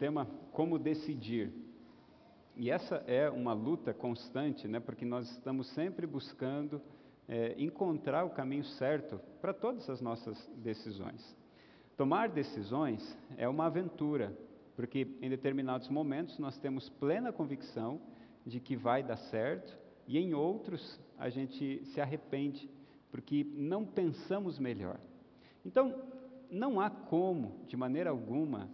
tema 0.00 0.26
como 0.50 0.78
decidir. 0.78 1.52
E 2.56 2.70
essa 2.70 2.96
é 3.06 3.28
uma 3.28 3.52
luta 3.52 3.92
constante, 3.92 4.66
né, 4.66 4.80
porque 4.80 5.04
nós 5.04 5.30
estamos 5.30 5.68
sempre 5.74 6.06
buscando 6.06 6.80
é, 7.28 7.54
encontrar 7.58 8.24
o 8.24 8.30
caminho 8.30 8.64
certo 8.64 9.20
para 9.42 9.52
todas 9.52 9.88
as 9.90 10.00
nossas 10.00 10.50
decisões. 10.56 11.36
Tomar 11.98 12.30
decisões 12.30 13.16
é 13.36 13.46
uma 13.46 13.66
aventura, 13.66 14.34
porque 14.74 15.06
em 15.20 15.28
determinados 15.28 15.88
momentos 15.90 16.38
nós 16.38 16.58
temos 16.58 16.88
plena 16.88 17.30
convicção 17.30 18.00
de 18.46 18.58
que 18.58 18.74
vai 18.74 19.02
dar 19.02 19.18
certo, 19.18 19.78
e 20.08 20.18
em 20.18 20.32
outros 20.32 20.98
a 21.18 21.28
gente 21.28 21.84
se 21.84 22.00
arrepende, 22.00 22.70
porque 23.10 23.46
não 23.54 23.84
pensamos 23.84 24.58
melhor. 24.58 24.98
Então, 25.64 25.94
não 26.50 26.80
há 26.80 26.88
como, 26.88 27.64
de 27.68 27.76
maneira 27.76 28.08
alguma, 28.08 28.68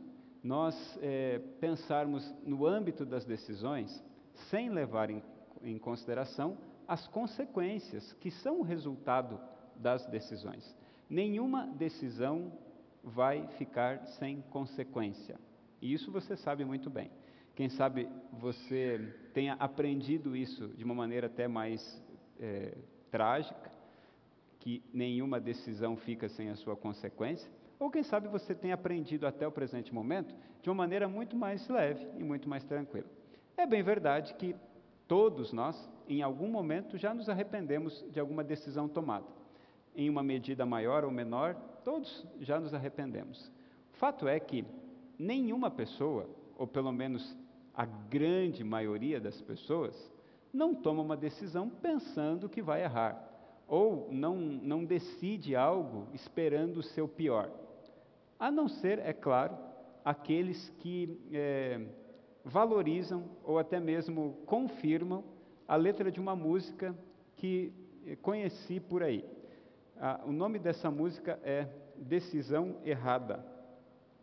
nós 0.47 0.99
é, 1.03 1.41
pensarmos 1.61 2.25
no 2.45 2.65
âmbito 2.67 3.05
das 3.05 3.25
decisões 3.25 4.03
sem 4.49 4.71
levar 4.71 5.11
em, 5.11 5.21
em 5.61 5.77
consideração 5.77 6.57
as 6.87 7.07
consequências 7.09 8.13
que 8.15 8.31
são 8.31 8.61
o 8.61 8.63
resultado 8.63 9.41
das 9.75 10.07
decisões. 10.07 10.77
Nenhuma 11.11 11.67
decisão 11.67 12.53
vai 13.03 13.47
ficar 13.59 14.07
sem 14.19 14.41
consequência. 14.43 15.39
E 15.83 15.93
isso 15.93 16.13
você 16.13 16.37
sabe 16.37 16.65
muito 16.65 16.89
bem. 16.89 17.11
Quem 17.57 17.69
sabe 17.69 18.09
você 18.33 19.15
tenha 19.35 19.55
aprendido 19.55 20.37
isso 20.37 20.69
de 20.69 20.85
uma 20.85 20.95
maneira 20.95 21.27
até 21.27 21.49
mais 21.49 21.83
é, 22.39 22.77
trágica, 23.11 23.73
que 24.61 24.83
nenhuma 24.93 25.41
decisão 25.41 25.97
fica 25.97 26.29
sem 26.29 26.51
a 26.51 26.57
sua 26.57 26.77
consequência. 26.77 27.51
Ou 27.79 27.91
quem 27.91 28.03
sabe 28.03 28.29
você 28.29 28.55
tem 28.55 28.73
aprendido 28.73 29.27
até 29.27 29.47
o 29.47 29.53
presente 29.53 29.93
momento 29.93 30.35
de 30.63 30.71
uma 30.71 30.77
maneira 30.77 31.07
muito 31.07 31.37
mais 31.37 31.69
leve 31.69 32.07
e 32.19 32.25
muito 32.25 32.49
mais 32.49 32.65
tranquila. 32.65 33.07
É 33.57 33.67
bem 33.67 33.83
verdade 33.83 34.35
que 34.35 34.57
todos 35.07 35.53
nós, 35.53 35.91
em 36.09 36.23
algum 36.23 36.49
momento, 36.49 36.97
já 36.97 37.13
nos 37.13 37.29
arrependemos 37.29 38.05
de 38.11 38.19
alguma 38.19 38.43
decisão 38.43 38.89
tomada. 38.89 39.27
Em 39.95 40.09
uma 40.09 40.23
medida 40.23 40.65
maior 40.67 41.05
ou 41.05 41.11
menor, 41.11 41.55
todos 41.85 42.27
já 42.41 42.59
nos 42.59 42.75
arrependemos. 42.75 43.51
O 43.95 43.97
fato 43.97 44.27
é 44.27 44.39
que 44.41 44.65
nenhuma 45.19 45.71
pessoa, 45.71 46.29
ou 46.59 46.67
pelo 46.67 46.93
menos 46.93 47.37
a 47.75 47.85
grande 47.85 48.65
maioria 48.65 49.21
das 49.21 49.41
pessoas, 49.43 49.95
não 50.53 50.75
toma 50.75 51.03
uma 51.03 51.17
decisão 51.17 51.69
pensando 51.69 52.49
que 52.49 52.63
vai 52.63 52.83
errar, 52.83 53.23
ou 53.69 54.09
não, 54.11 54.37
não 54.37 54.85
decide 54.85 55.55
algo 55.55 56.09
esperando 56.15 56.79
o 56.79 56.83
seu 56.83 57.07
pior. 57.07 57.51
A 58.39 58.51
não 58.51 58.69
ser, 58.69 58.99
é 58.99 59.13
claro, 59.13 59.57
aqueles 60.05 60.69
que 60.79 61.19
é, 61.33 61.81
valorizam 62.45 63.25
ou 63.43 63.59
até 63.59 63.81
mesmo 63.81 64.39
confirmam 64.47 65.25
a 65.67 65.75
letra 65.75 66.11
de 66.11 66.21
uma 66.21 66.37
música 66.37 66.95
que 67.37 67.73
é, 68.07 68.15
conheci 68.17 68.79
por 68.79 69.03
aí. 69.03 69.25
Ah, 69.99 70.21
o 70.25 70.33
nome 70.33 70.59
dessa 70.59 70.91
música 70.91 71.41
é 71.43 71.67
Decisão 71.97 72.77
Errada. 72.85 73.45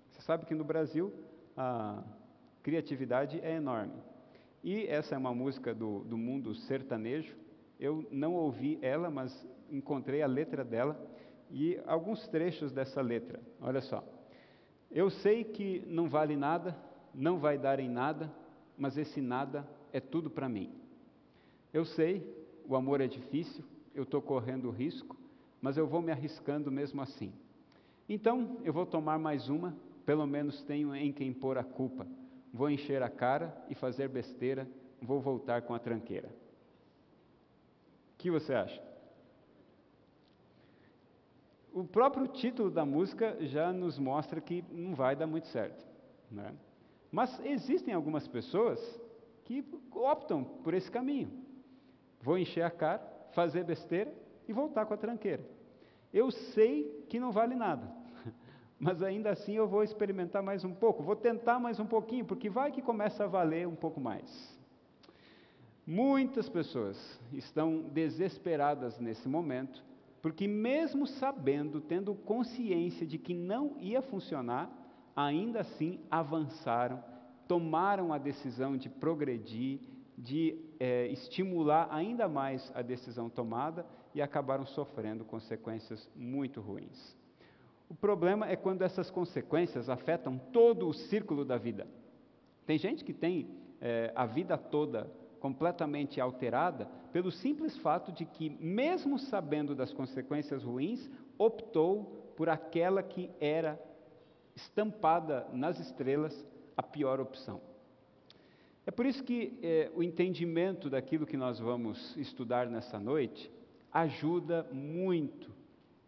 Você 0.10 0.22
sabe 0.22 0.46
que 0.46 0.54
no 0.54 0.64
Brasil 0.64 1.12
a 1.58 2.04
criatividade 2.62 3.40
é 3.42 3.56
enorme. 3.56 4.02
E 4.64 4.88
essa 4.88 5.16
é 5.16 5.18
uma 5.18 5.34
música 5.34 5.74
do, 5.74 6.00
do 6.06 6.18
mundo 6.18 6.54
sertanejo. 6.54 7.36
Eu 7.80 8.08
não 8.12 8.36
ouvi 8.36 8.78
ela, 8.82 9.10
mas 9.10 9.46
encontrei 9.70 10.22
a 10.22 10.28
letra 10.28 10.64
dela 10.64 10.98
e 11.54 11.80
alguns 11.86 12.28
trechos 12.30 12.72
dessa 12.72 13.00
letra. 13.00 13.40
Olha 13.62 13.80
só. 13.80 14.04
Eu 14.90 15.12
sei 15.12 15.44
que 15.44 15.84
não 15.86 16.10
vale 16.10 16.36
nada, 16.36 16.76
não 17.14 17.38
vai 17.38 17.60
dar 17.60 17.80
em 17.80 17.88
nada, 17.88 18.30
mas 18.76 18.98
esse 18.98 19.22
nada 19.22 19.66
é 19.92 20.00
tudo 20.00 20.32
para 20.32 20.50
mim. 20.50 20.74
Eu 21.72 21.86
sei, 21.86 22.28
o 22.68 22.76
amor 22.76 23.02
é 23.02 23.08
difícil, 23.08 23.64
eu 23.94 24.02
estou 24.02 24.20
correndo 24.20 24.72
risco, 24.72 25.16
mas 25.62 25.78
eu 25.78 25.86
vou 25.86 26.02
me 26.02 26.12
arriscando 26.12 26.72
mesmo 26.72 27.02
assim. 27.04 27.32
Então, 28.10 28.58
eu 28.64 28.74
vou 28.74 28.88
tomar 28.88 29.20
mais 29.20 29.48
uma, 29.48 29.78
pelo 30.08 30.26
menos 30.26 30.64
tenho 30.64 30.96
em 30.96 31.14
quem 31.14 31.32
pôr 31.32 31.60
a 31.60 31.64
culpa. 31.64 32.08
Vou 32.52 32.70
encher 32.70 33.04
a 33.04 33.10
cara 33.10 33.56
e 33.70 33.76
fazer 33.76 34.10
besteira, 34.10 34.68
vou 35.00 35.22
voltar 35.22 35.62
com 35.62 35.76
a 35.76 35.80
tranqueira. 35.80 36.30
O 38.14 38.18
que 38.18 38.32
você 38.32 38.54
acha? 38.54 38.93
O 41.74 41.84
próprio 41.84 42.28
título 42.28 42.70
da 42.70 42.86
música 42.86 43.36
já 43.42 43.74
nos 43.74 43.98
mostra 43.98 44.40
que 44.40 44.64
não 44.72 44.94
vai 44.94 45.16
dar 45.16 45.26
muito 45.26 45.48
certo. 45.48 45.84
Né? 46.30 46.54
Mas 47.12 47.44
existem 47.44 47.94
algumas 47.94 48.28
pessoas 48.28 48.80
que 49.44 49.66
optam 49.92 50.44
por 50.44 50.74
esse 50.74 50.90
caminho. 50.90 51.32
Vou 52.22 52.38
encher 52.38 52.62
a 52.62 52.70
cara, 52.70 53.02
fazer 53.34 53.64
besteira 53.64 54.14
e 54.48 54.54
voltar 54.54 54.86
com 54.86 54.94
a 54.94 54.98
tranqueira. 54.98 55.44
Eu 56.14 56.30
sei 56.30 57.06
que 57.10 57.20
não 57.20 57.32
vale 57.32 57.56
nada, 57.56 57.92
mas 58.80 59.02
ainda 59.02 59.32
assim 59.32 59.54
eu 59.54 59.68
vou 59.68 59.84
experimentar 59.84 60.44
mais 60.44 60.64
um 60.64 60.74
pouco, 60.74 61.02
vou 61.02 61.16
tentar 61.16 61.60
mais 61.60 61.80
um 61.80 61.88
pouquinho, 61.88 62.24
porque 62.24 62.50
vai 62.50 62.72
que 62.72 62.84
começa 62.84 63.24
a 63.24 63.28
valer 63.28 63.68
um 63.68 63.76
pouco 63.76 64.00
mais. 64.00 64.54
Muitas 65.86 66.48
pessoas 66.48 67.20
estão 67.34 67.82
desesperadas 67.82 69.00
nesse 69.00 69.28
momento 69.28 69.84
porque, 70.24 70.48
mesmo 70.48 71.06
sabendo, 71.06 71.82
tendo 71.82 72.16
consciência 72.16 73.06
de 73.06 73.18
que 73.18 73.34
não 73.34 73.76
ia 73.82 74.02
funcionar, 74.02 74.72
ainda 75.14 75.60
assim 75.60 76.00
avançaram, 76.10 77.04
tomaram 77.46 78.14
a 78.14 78.18
decisão 78.18 78.78
de 78.78 78.88
progredir, 78.88 79.82
de 80.18 80.58
é, 80.80 81.08
estimular 81.08 81.90
ainda 81.92 82.30
mais 82.30 82.72
a 82.74 82.82
decisão 82.82 83.30
tomada 83.30 83.86
e 84.16 84.22
acabaram 84.22 84.66
sofrendo 84.66 85.26
consequências 85.26 86.10
muito 86.16 86.62
ruins. 86.62 87.18
O 87.90 87.94
problema 87.94 88.48
é 88.48 88.56
quando 88.56 88.82
essas 88.82 89.12
consequências 89.12 89.90
afetam 89.90 90.38
todo 90.54 90.88
o 90.88 90.94
círculo 90.94 91.44
da 91.44 91.58
vida. 91.58 91.86
Tem 92.66 92.78
gente 92.78 93.04
que 93.04 93.14
tem 93.14 93.50
é, 93.82 94.10
a 94.16 94.26
vida 94.26 94.58
toda 94.58 95.12
completamente 95.44 96.22
alterada 96.22 96.86
pelo 97.12 97.30
simples 97.30 97.76
fato 97.80 98.14
de 98.14 98.24
que, 98.24 98.50
mesmo 98.50 99.20
sabendo 99.20 99.76
das 99.76 99.92
consequências 99.92 100.64
ruins, 100.64 101.12
optou 101.38 102.32
por 102.38 102.48
aquela 102.48 103.04
que 103.04 103.30
era 103.42 103.78
estampada 104.56 105.46
nas 105.52 105.82
estrelas 105.82 106.46
a 106.78 106.82
pior 106.82 107.20
opção. 107.20 107.60
É 108.86 108.92
por 108.92 109.06
isso 109.06 109.22
que 109.22 109.60
é, 109.62 109.92
o 109.94 110.02
entendimento 110.02 110.90
daquilo 110.90 111.26
que 111.26 111.36
nós 111.36 111.60
vamos 111.60 112.16
estudar 112.16 112.68
nessa 112.68 112.98
noite 112.98 113.52
ajuda 113.92 114.66
muito 114.72 115.52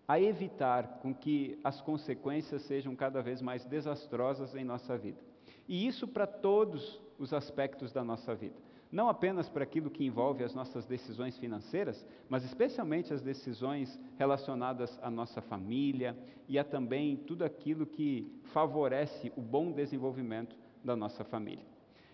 a 0.07 0.17
evitar 0.17 0.99
com 1.01 1.13
que 1.13 1.59
as 1.61 1.81
consequências 1.81 2.61
sejam 2.61 2.95
cada 2.95 3.21
vez 3.21 3.41
mais 3.41 3.65
desastrosas 3.65 4.55
em 4.55 4.63
nossa 4.63 4.97
vida. 4.97 5.19
E 5.67 5.85
isso 5.85 6.07
para 6.07 6.25
todos 6.25 7.01
os 7.19 7.33
aspectos 7.33 7.91
da 7.91 8.01
nossa 8.01 8.33
vida 8.33 8.64
não 8.95 9.09
apenas 9.09 9.49
para 9.49 9.65
aquilo 9.65 9.89
que 9.89 10.05
envolve 10.05 10.41
as 10.41 10.55
nossas 10.55 10.85
decisões 10.85 11.37
financeiras, 11.37 12.07
mas 12.29 12.45
especialmente 12.45 13.13
as 13.13 13.21
decisões 13.21 13.99
relacionadas 14.17 14.97
à 15.03 15.11
nossa 15.11 15.41
família 15.41 16.17
e 16.47 16.57
a 16.57 16.63
também 16.63 17.17
tudo 17.17 17.43
aquilo 17.43 17.85
que 17.85 18.31
favorece 18.53 19.33
o 19.35 19.41
bom 19.41 19.69
desenvolvimento 19.73 20.55
da 20.81 20.95
nossa 20.95 21.25
família. 21.25 21.65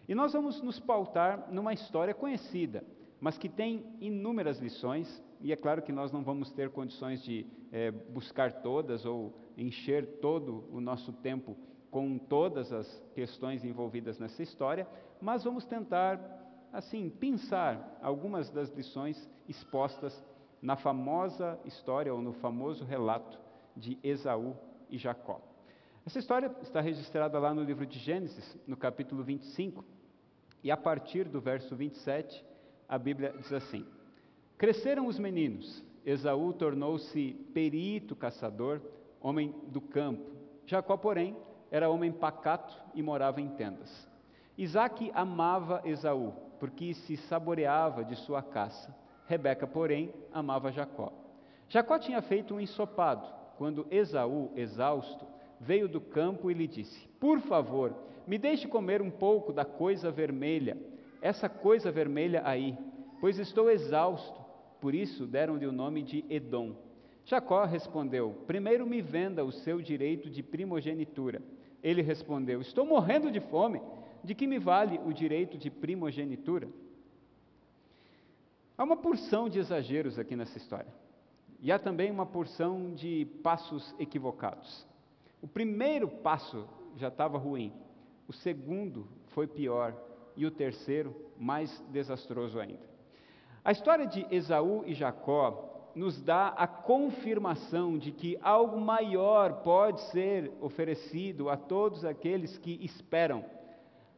E 0.10 0.16
nós 0.16 0.34
vamos 0.34 0.60
nos 0.64 0.80
pautar 0.80 1.50
numa 1.52 1.72
história 1.72 2.16
conhecida, 2.16 2.84
mas 3.20 3.38
que 3.38 3.48
tem 3.48 3.86
inúmeras 4.02 4.58
lições, 4.58 5.24
e 5.40 5.54
é 5.54 5.56
claro 5.56 5.84
que 5.84 5.92
nós 5.92 6.12
não 6.12 6.24
vamos 6.24 6.52
ter 6.52 6.72
condições 6.72 7.24
de 7.24 7.46
é, 7.72 7.92
buscar 7.92 8.64
todas 8.64 9.06
ou 9.06 9.36
encher 9.56 10.18
todo 10.20 10.66
o 10.72 10.82
nosso 10.82 11.14
tempo 11.14 11.56
com 11.92 12.18
todas 12.18 12.74
as 12.74 13.04
questões 13.14 13.64
envolvidas 13.64 14.18
nessa 14.18 14.42
história, 14.42 14.88
mas 15.22 15.44
vamos 15.44 15.64
tentar 15.64 16.41
assim, 16.72 17.10
pensar 17.10 18.00
algumas 18.02 18.50
das 18.50 18.70
lições 18.72 19.30
expostas 19.48 20.24
na 20.62 20.76
famosa 20.76 21.60
história 21.66 22.14
ou 22.14 22.22
no 22.22 22.34
famoso 22.34 22.86
relato 22.86 23.40
de 23.76 23.98
Esaú 24.04 24.56
e 24.90 24.98
Jacó. 24.98 25.42
Essa 26.06 26.20
história 26.20 26.52
está 26.62 26.82
registrada 26.82 27.38
lá 27.40 27.54
no 27.54 27.64
livro 27.64 27.86
de 27.86 28.00
Gênesis, 28.00 28.58
no 28.66 28.78
capítulo 28.78 29.24
25, 29.24 29.84
e 30.64 30.72
a 30.72 30.78
partir 30.78 31.28
do 31.28 31.42
verso 31.42 31.76
27, 31.76 32.46
a 32.88 32.98
Bíblia 32.98 33.34
diz 33.38 33.52
assim: 33.52 33.86
Cresceram 34.58 35.08
os 35.08 35.18
meninos, 35.18 35.84
Esaú 36.06 36.54
tornou-se 36.54 37.34
perito 37.54 38.16
caçador, 38.16 38.82
homem 39.20 39.56
do 39.68 39.82
campo. 39.82 40.32
Jacó, 40.66 40.98
porém, 40.98 41.36
era 41.70 41.90
homem 41.90 42.12
pacato 42.12 42.76
e 42.94 43.02
morava 43.02 43.40
em 43.42 43.50
tendas. 43.50 44.08
Isaac 44.58 45.12
amava 45.14 45.82
Esaú, 45.86 46.34
porque 46.62 46.94
se 46.94 47.18
saboreava 47.18 48.06
de 48.06 48.16
sua 48.16 48.44
caça. 48.44 48.96
Rebeca, 49.26 49.66
porém, 49.66 50.14
amava 50.32 50.72
Jacó. 50.72 51.12
Jacó 51.68 51.98
tinha 51.98 52.22
feito 52.22 52.54
um 52.54 52.62
ensopado, 52.62 53.28
quando 53.58 53.88
Esaú, 53.90 54.52
exausto, 54.56 55.26
veio 55.60 55.90
do 55.90 56.00
campo 56.00 56.52
e 56.52 56.54
lhe 56.54 56.68
disse: 56.68 57.08
Por 57.20 57.40
favor, 57.40 57.96
me 58.28 58.38
deixe 58.38 58.68
comer 58.68 59.02
um 59.02 59.10
pouco 59.10 59.52
da 59.52 59.66
coisa 59.66 60.12
vermelha, 60.12 60.78
essa 61.20 61.50
coisa 61.50 61.92
vermelha 61.92 62.44
aí, 62.46 62.78
pois 63.20 63.40
estou 63.40 63.68
exausto. 63.68 64.40
Por 64.80 64.94
isso 64.94 65.26
deram-lhe 65.26 65.66
o 65.66 65.72
nome 65.72 66.04
de 66.04 66.24
Edom. 66.30 66.76
Jacó 67.26 67.66
respondeu: 67.66 68.36
Primeiro 68.46 68.86
me 68.86 69.02
venda 69.02 69.44
o 69.44 69.52
seu 69.52 69.82
direito 69.82 70.30
de 70.30 70.44
primogenitura. 70.44 71.42
Ele 71.82 72.04
respondeu: 72.04 72.62
Estou 72.62 72.86
morrendo 72.86 73.32
de 73.32 73.40
fome. 73.40 73.82
De 74.24 74.36
que 74.36 74.48
me 74.48 74.60
vale 74.60 75.00
o 75.06 75.14
direito 75.14 75.58
de 75.58 75.70
primogenitura? 75.70 76.70
Há 78.78 78.84
uma 78.84 78.98
porção 78.98 79.50
de 79.50 79.60
exageros 79.60 80.18
aqui 80.18 80.36
nessa 80.36 80.58
história. 80.58 80.94
E 81.60 81.72
há 81.72 81.78
também 81.78 82.10
uma 82.10 82.26
porção 82.26 82.94
de 82.94 83.26
passos 83.44 83.94
equivocados. 84.00 84.86
O 85.42 85.48
primeiro 85.48 86.08
passo 86.08 86.68
já 86.96 87.08
estava 87.08 87.38
ruim, 87.38 87.72
o 88.28 88.34
segundo 88.34 89.08
foi 89.28 89.48
pior 89.48 89.96
e 90.36 90.46
o 90.46 90.52
terceiro 90.52 91.16
mais 91.38 91.84
desastroso 91.90 92.60
ainda. 92.60 92.90
A 93.64 93.72
história 93.72 94.08
de 94.08 94.26
Esaú 94.32 94.84
e 94.86 94.94
Jacó 94.94 95.90
nos 95.96 96.22
dá 96.22 96.48
a 96.50 96.66
confirmação 96.66 97.98
de 97.98 98.12
que 98.12 98.38
algo 98.42 98.80
maior 98.80 99.62
pode 99.62 100.02
ser 100.10 100.52
oferecido 100.62 101.50
a 101.50 101.58
todos 101.58 102.06
aqueles 102.06 102.58
que 102.58 102.84
esperam, 102.84 103.46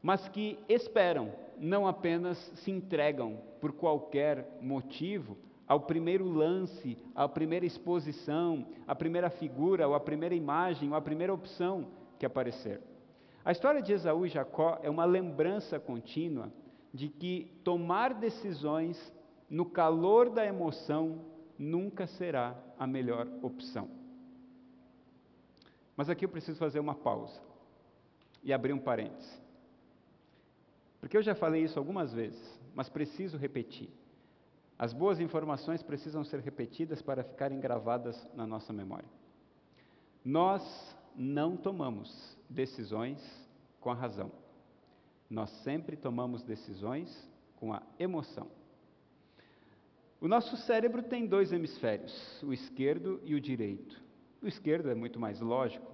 mas 0.03 0.27
que 0.27 0.59
esperam, 0.67 1.31
não 1.57 1.87
apenas 1.87 2.37
se 2.55 2.69
entregam 2.69 3.39
por 3.61 3.71
qualquer 3.71 4.59
motivo 4.61 5.37
ao 5.65 5.79
primeiro 5.79 6.27
lance, 6.29 6.97
à 7.15 7.27
primeira 7.27 7.65
exposição, 7.65 8.67
à 8.85 8.93
primeira 8.93 9.29
figura, 9.29 9.87
ou 9.87 9.95
à 9.95 9.99
primeira 10.01 10.35
imagem, 10.35 10.89
ou 10.89 10.95
à 10.95 11.01
primeira 11.01 11.33
opção 11.33 11.87
que 12.19 12.25
aparecer. 12.25 12.81
A 13.45 13.51
história 13.53 13.81
de 13.81 13.93
Esaú 13.93 14.25
e 14.25 14.29
Jacó 14.29 14.77
é 14.83 14.89
uma 14.89 15.05
lembrança 15.05 15.79
contínua 15.79 16.51
de 16.93 17.07
que 17.07 17.49
tomar 17.63 18.13
decisões 18.13 19.11
no 19.49 19.65
calor 19.65 20.29
da 20.29 20.45
emoção 20.45 21.21
nunca 21.57 22.05
será 22.05 22.57
a 22.77 22.85
melhor 22.85 23.27
opção. 23.41 23.89
Mas 25.95 26.09
aqui 26.09 26.25
eu 26.25 26.29
preciso 26.29 26.59
fazer 26.59 26.79
uma 26.79 26.95
pausa 26.95 27.41
e 28.43 28.51
abrir 28.51 28.73
um 28.73 28.79
parêntese. 28.79 29.42
Porque 31.03 31.17
eu 31.17 31.21
já 31.21 31.35
falei 31.35 31.61
isso 31.61 31.77
algumas 31.77 32.13
vezes, 32.13 32.41
mas 32.73 32.87
preciso 32.87 33.37
repetir. 33.37 33.89
As 34.79 34.93
boas 34.93 35.19
informações 35.19 35.83
precisam 35.83 36.23
ser 36.23 36.39
repetidas 36.39 37.01
para 37.01 37.25
ficarem 37.25 37.59
gravadas 37.59 38.25
na 38.33 38.47
nossa 38.47 38.71
memória. 38.71 39.09
Nós 40.23 40.63
não 41.13 41.57
tomamos 41.57 42.37
decisões 42.49 43.19
com 43.81 43.91
a 43.91 43.93
razão. 43.93 44.31
Nós 45.29 45.49
sempre 45.65 45.97
tomamos 45.97 46.41
decisões 46.41 47.29
com 47.57 47.73
a 47.73 47.83
emoção. 47.99 48.47
O 50.21 50.27
nosso 50.29 50.55
cérebro 50.55 51.03
tem 51.03 51.27
dois 51.27 51.51
hemisférios, 51.51 52.41
o 52.41 52.53
esquerdo 52.53 53.19
e 53.25 53.35
o 53.35 53.41
direito. 53.41 54.01
O 54.41 54.47
esquerdo 54.47 54.89
é 54.89 54.95
muito 54.95 55.19
mais 55.19 55.41
lógico, 55.41 55.91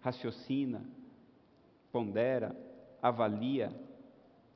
raciocina, 0.00 0.82
pondera, 1.92 2.56
avalia. 3.02 3.84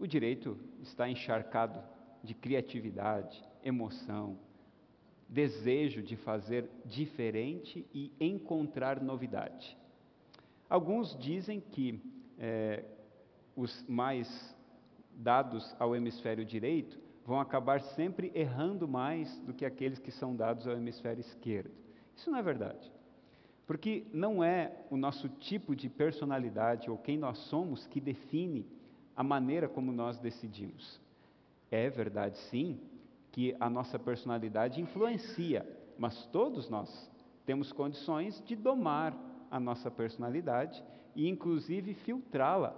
O 0.00 0.06
direito 0.06 0.56
está 0.80 1.10
encharcado 1.10 1.78
de 2.24 2.32
criatividade, 2.32 3.44
emoção, 3.62 4.38
desejo 5.28 6.02
de 6.02 6.16
fazer 6.16 6.70
diferente 6.86 7.86
e 7.92 8.10
encontrar 8.18 8.98
novidade. 9.02 9.76
Alguns 10.70 11.14
dizem 11.18 11.60
que 11.60 12.02
é, 12.38 12.82
os 13.54 13.86
mais 13.86 14.56
dados 15.12 15.76
ao 15.78 15.94
hemisfério 15.94 16.46
direito 16.46 16.98
vão 17.26 17.38
acabar 17.38 17.82
sempre 17.82 18.32
errando 18.34 18.88
mais 18.88 19.38
do 19.40 19.52
que 19.52 19.66
aqueles 19.66 19.98
que 19.98 20.10
são 20.10 20.34
dados 20.34 20.66
ao 20.66 20.78
hemisfério 20.78 21.20
esquerdo. 21.20 21.74
Isso 22.16 22.30
não 22.30 22.38
é 22.38 22.42
verdade. 22.42 22.90
Porque 23.66 24.06
não 24.14 24.42
é 24.42 24.82
o 24.90 24.96
nosso 24.96 25.28
tipo 25.28 25.76
de 25.76 25.90
personalidade 25.90 26.90
ou 26.90 26.96
quem 26.96 27.18
nós 27.18 27.36
somos 27.50 27.86
que 27.86 28.00
define 28.00 28.66
a 29.20 29.22
maneira 29.22 29.68
como 29.68 29.92
nós 29.92 30.18
decidimos. 30.18 30.98
É 31.70 31.90
verdade, 31.90 32.38
sim, 32.38 32.80
que 33.30 33.54
a 33.60 33.68
nossa 33.68 33.98
personalidade 33.98 34.80
influencia, 34.80 35.60
mas 35.98 36.24
todos 36.32 36.70
nós 36.70 36.88
temos 37.44 37.70
condições 37.70 38.42
de 38.46 38.56
domar 38.56 39.14
a 39.50 39.60
nossa 39.60 39.90
personalidade 39.90 40.82
e, 41.14 41.28
inclusive, 41.28 41.92
filtrá-la 41.92 42.74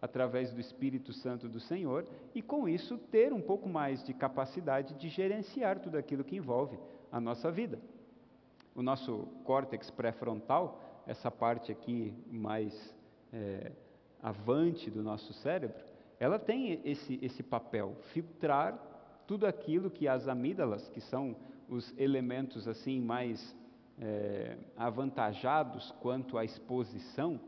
através 0.00 0.54
do 0.54 0.58
Espírito 0.58 1.12
Santo 1.12 1.50
do 1.50 1.60
Senhor 1.60 2.06
e, 2.34 2.40
com 2.40 2.66
isso, 2.66 2.96
ter 2.96 3.30
um 3.34 3.42
pouco 3.42 3.68
mais 3.68 4.02
de 4.02 4.14
capacidade 4.14 4.94
de 4.94 5.10
gerenciar 5.10 5.80
tudo 5.80 5.98
aquilo 5.98 6.24
que 6.24 6.36
envolve 6.36 6.78
a 7.12 7.20
nossa 7.20 7.52
vida. 7.52 7.78
O 8.74 8.80
nosso 8.80 9.28
córtex 9.44 9.90
pré-frontal, 9.90 10.80
essa 11.06 11.30
parte 11.30 11.70
aqui 11.70 12.14
mais 12.30 12.72
é, 13.30 13.70
avante 14.24 14.90
do 14.90 15.02
nosso 15.02 15.34
cérebro, 15.34 15.84
ela 16.18 16.38
tem 16.38 16.80
esse, 16.82 17.18
esse 17.20 17.42
papel, 17.42 17.94
filtrar 18.14 18.74
tudo 19.26 19.46
aquilo 19.46 19.90
que 19.90 20.08
as 20.08 20.26
amígdalas, 20.26 20.88
que 20.88 21.00
são 21.02 21.36
os 21.68 21.92
elementos 21.98 22.66
assim 22.66 23.00
mais 23.00 23.54
é, 23.98 24.56
avantajados 24.78 25.90
quanto 26.00 26.38
à 26.38 26.44
exposição, 26.44 27.38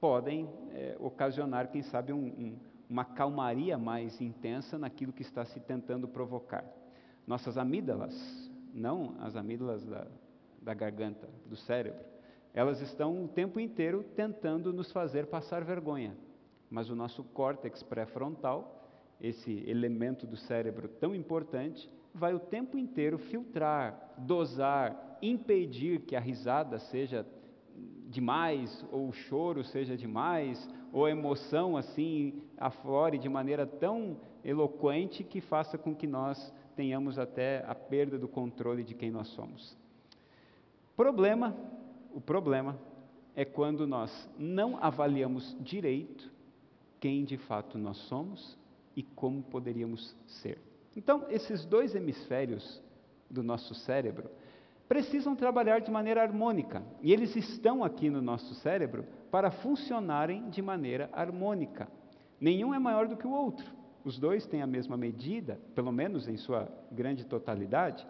podem 0.00 0.48
é, 0.72 0.96
ocasionar, 1.00 1.72
quem 1.72 1.82
sabe, 1.82 2.12
um, 2.12 2.26
um, 2.26 2.56
uma 2.88 3.04
calmaria 3.04 3.76
mais 3.76 4.20
intensa 4.20 4.78
naquilo 4.78 5.12
que 5.12 5.22
está 5.22 5.44
se 5.44 5.58
tentando 5.58 6.06
provocar. 6.06 6.64
Nossas 7.26 7.58
amígdalas, 7.58 8.14
não 8.72 9.16
as 9.18 9.34
amígdalas 9.34 9.84
da, 9.84 10.06
da 10.62 10.72
garganta, 10.72 11.28
do 11.46 11.56
cérebro, 11.56 12.15
elas 12.56 12.80
estão 12.80 13.24
o 13.24 13.28
tempo 13.28 13.60
inteiro 13.60 14.02
tentando 14.02 14.72
nos 14.72 14.90
fazer 14.90 15.26
passar 15.26 15.62
vergonha. 15.62 16.16
Mas 16.68 16.90
o 16.90 16.96
nosso 16.96 17.22
córtex 17.22 17.84
pré-frontal 17.84 18.76
esse 19.20 19.64
elemento 19.66 20.26
do 20.26 20.36
cérebro 20.36 20.88
tão 20.88 21.14
importante, 21.14 21.90
vai 22.14 22.34
o 22.34 22.40
tempo 22.40 22.78
inteiro 22.78 23.18
filtrar, 23.18 24.14
dosar, 24.18 25.18
impedir 25.22 26.00
que 26.00 26.16
a 26.16 26.20
risada 26.20 26.78
seja 26.78 27.26
demais, 28.08 28.84
ou 28.90 29.08
o 29.08 29.12
choro 29.12 29.64
seja 29.64 29.96
demais, 29.96 30.68
ou 30.92 31.04
a 31.04 31.10
emoção 31.10 31.76
assim 31.76 32.42
aflore 32.56 33.18
de 33.18 33.28
maneira 33.28 33.66
tão 33.66 34.18
eloquente 34.44 35.24
que 35.24 35.40
faça 35.40 35.76
com 35.76 35.94
que 35.94 36.06
nós 36.06 36.52
tenhamos 36.74 37.18
até 37.18 37.64
a 37.66 37.74
perda 37.74 38.18
do 38.18 38.28
controle 38.28 38.84
de 38.84 38.94
quem 38.94 39.10
nós 39.10 39.28
somos. 39.28 39.76
Problema, 40.96 41.54
o 42.16 42.20
problema 42.20 42.78
é 43.34 43.44
quando 43.44 43.86
nós 43.86 44.10
não 44.38 44.82
avaliamos 44.82 45.54
direito 45.60 46.32
quem 46.98 47.26
de 47.26 47.36
fato 47.36 47.76
nós 47.76 47.98
somos 48.08 48.56
e 48.96 49.02
como 49.02 49.42
poderíamos 49.42 50.16
ser. 50.26 50.58
Então, 50.96 51.26
esses 51.28 51.66
dois 51.66 51.94
hemisférios 51.94 52.82
do 53.28 53.42
nosso 53.42 53.74
cérebro 53.74 54.30
precisam 54.88 55.36
trabalhar 55.36 55.80
de 55.80 55.90
maneira 55.90 56.22
harmônica, 56.22 56.82
e 57.02 57.12
eles 57.12 57.36
estão 57.36 57.84
aqui 57.84 58.08
no 58.08 58.22
nosso 58.22 58.54
cérebro 58.54 59.04
para 59.30 59.50
funcionarem 59.50 60.48
de 60.48 60.62
maneira 60.62 61.10
harmônica. 61.12 61.86
Nenhum 62.40 62.72
é 62.72 62.78
maior 62.78 63.08
do 63.08 63.16
que 63.18 63.26
o 63.26 63.32
outro. 63.32 63.70
Os 64.02 64.18
dois 64.18 64.46
têm 64.46 64.62
a 64.62 64.66
mesma 64.66 64.96
medida, 64.96 65.60
pelo 65.74 65.92
menos 65.92 66.26
em 66.28 66.38
sua 66.38 66.66
grande 66.90 67.26
totalidade. 67.26 68.06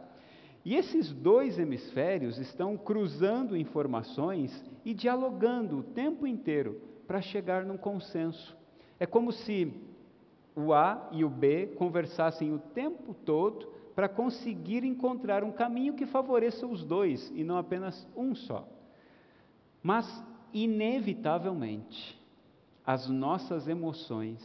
E 0.67 0.75
esses 0.75 1.13
dois 1.13 1.61
hemisférios 1.61 2.39
estão 2.39 2.77
cruzando 2.77 3.57
informações 3.57 4.65
e 4.85 4.93
dialogando 4.93 5.79
o 5.79 5.83
tempo 5.85 6.27
inteiro 6.27 6.83
para 7.07 7.23
chegar 7.23 7.65
num 7.65 7.77
consenso. 7.77 8.59
É 8.99 9.07
como 9.07 9.31
se 9.31 9.73
o 10.57 10.75
A 10.75 11.09
e 11.13 11.25
o 11.25 11.31
B 11.31 11.69
conversassem 11.77 12.53
o 12.53 12.59
tempo 12.59 13.15
todo 13.15 13.69
para 13.95 14.09
conseguir 14.09 14.83
encontrar 14.83 15.45
um 15.45 15.53
caminho 15.53 15.95
que 15.95 16.05
favoreça 16.05 16.67
os 16.67 16.85
dois 16.85 17.31
e 17.33 17.45
não 17.45 17.59
apenas 17.59 18.05
um 18.17 18.35
só. 18.35 18.69
Mas, 19.81 20.05
inevitavelmente, 20.53 22.21
as 22.85 23.09
nossas 23.09 23.69
emoções, 23.69 24.43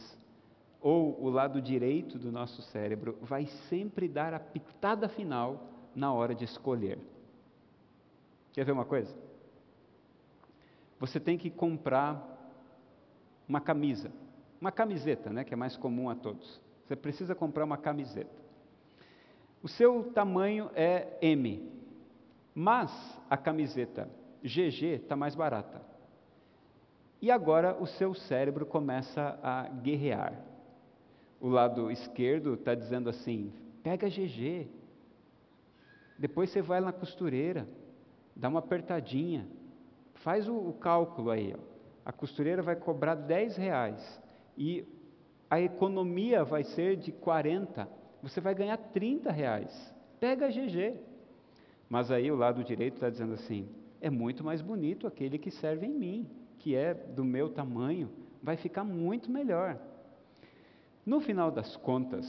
ou 0.80 1.20
o 1.20 1.28
lado 1.28 1.60
direito 1.60 2.16
do 2.16 2.30
nosso 2.30 2.62
cérebro, 2.62 3.18
vai 3.22 3.46
sempre 3.68 4.06
dar 4.06 4.32
a 4.32 4.38
pitada 4.38 5.08
final 5.08 5.72
na 5.94 6.12
hora 6.12 6.34
de 6.34 6.44
escolher. 6.44 6.98
Quer 8.52 8.64
ver 8.64 8.72
uma 8.72 8.84
coisa? 8.84 9.14
Você 10.98 11.18
tem 11.18 11.36
que 11.38 11.50
comprar 11.50 12.28
uma 13.48 13.60
camisa 13.60 14.12
uma 14.62 14.70
camiseta, 14.70 15.28
né, 15.30 15.42
que 15.42 15.52
é 15.52 15.56
mais 15.56 15.76
comum 15.76 16.08
a 16.08 16.14
todos. 16.14 16.60
Você 16.86 16.94
precisa 16.94 17.34
comprar 17.34 17.64
uma 17.64 17.76
camiseta. 17.76 18.30
O 19.60 19.66
seu 19.66 20.04
tamanho 20.12 20.70
é 20.72 21.18
M, 21.20 21.68
mas 22.54 22.92
a 23.28 23.36
camiseta 23.36 24.08
GG 24.40 25.00
está 25.02 25.16
mais 25.16 25.34
barata. 25.34 25.82
E 27.20 27.28
agora 27.28 27.76
o 27.80 27.86
seu 27.86 28.14
cérebro 28.14 28.64
começa 28.64 29.36
a 29.42 29.68
guerrear. 29.68 30.40
O 31.40 31.48
lado 31.48 31.90
esquerdo 31.90 32.54
está 32.54 32.72
dizendo 32.72 33.10
assim: 33.10 33.52
pega 33.82 34.08
GG. 34.08 34.68
Depois 36.22 36.50
você 36.50 36.62
vai 36.62 36.80
na 36.80 36.92
costureira, 36.92 37.66
dá 38.36 38.48
uma 38.48 38.60
apertadinha, 38.60 39.44
faz 40.14 40.48
o, 40.48 40.54
o 40.54 40.72
cálculo 40.72 41.32
aí. 41.32 41.52
Ó. 41.52 41.58
A 42.04 42.12
costureira 42.12 42.62
vai 42.62 42.76
cobrar 42.76 43.16
10 43.16 43.56
reais 43.56 44.22
e 44.56 44.86
a 45.50 45.60
economia 45.60 46.44
vai 46.44 46.62
ser 46.62 46.94
de 46.94 47.10
40. 47.10 47.88
Você 48.22 48.40
vai 48.40 48.54
ganhar 48.54 48.76
30 48.76 49.32
reais. 49.32 49.92
Pega 50.20 50.46
GG. 50.48 50.94
Mas 51.88 52.08
aí 52.12 52.30
o 52.30 52.36
lado 52.36 52.62
direito 52.62 52.94
está 52.94 53.10
dizendo 53.10 53.34
assim: 53.34 53.68
é 54.00 54.08
muito 54.08 54.44
mais 54.44 54.62
bonito 54.62 55.08
aquele 55.08 55.40
que 55.40 55.50
serve 55.50 55.86
em 55.86 55.92
mim, 55.92 56.30
que 56.60 56.76
é 56.76 56.94
do 56.94 57.24
meu 57.24 57.48
tamanho, 57.48 58.08
vai 58.40 58.56
ficar 58.56 58.84
muito 58.84 59.28
melhor. 59.28 59.76
No 61.04 61.18
final 61.18 61.50
das 61.50 61.74
contas, 61.74 62.24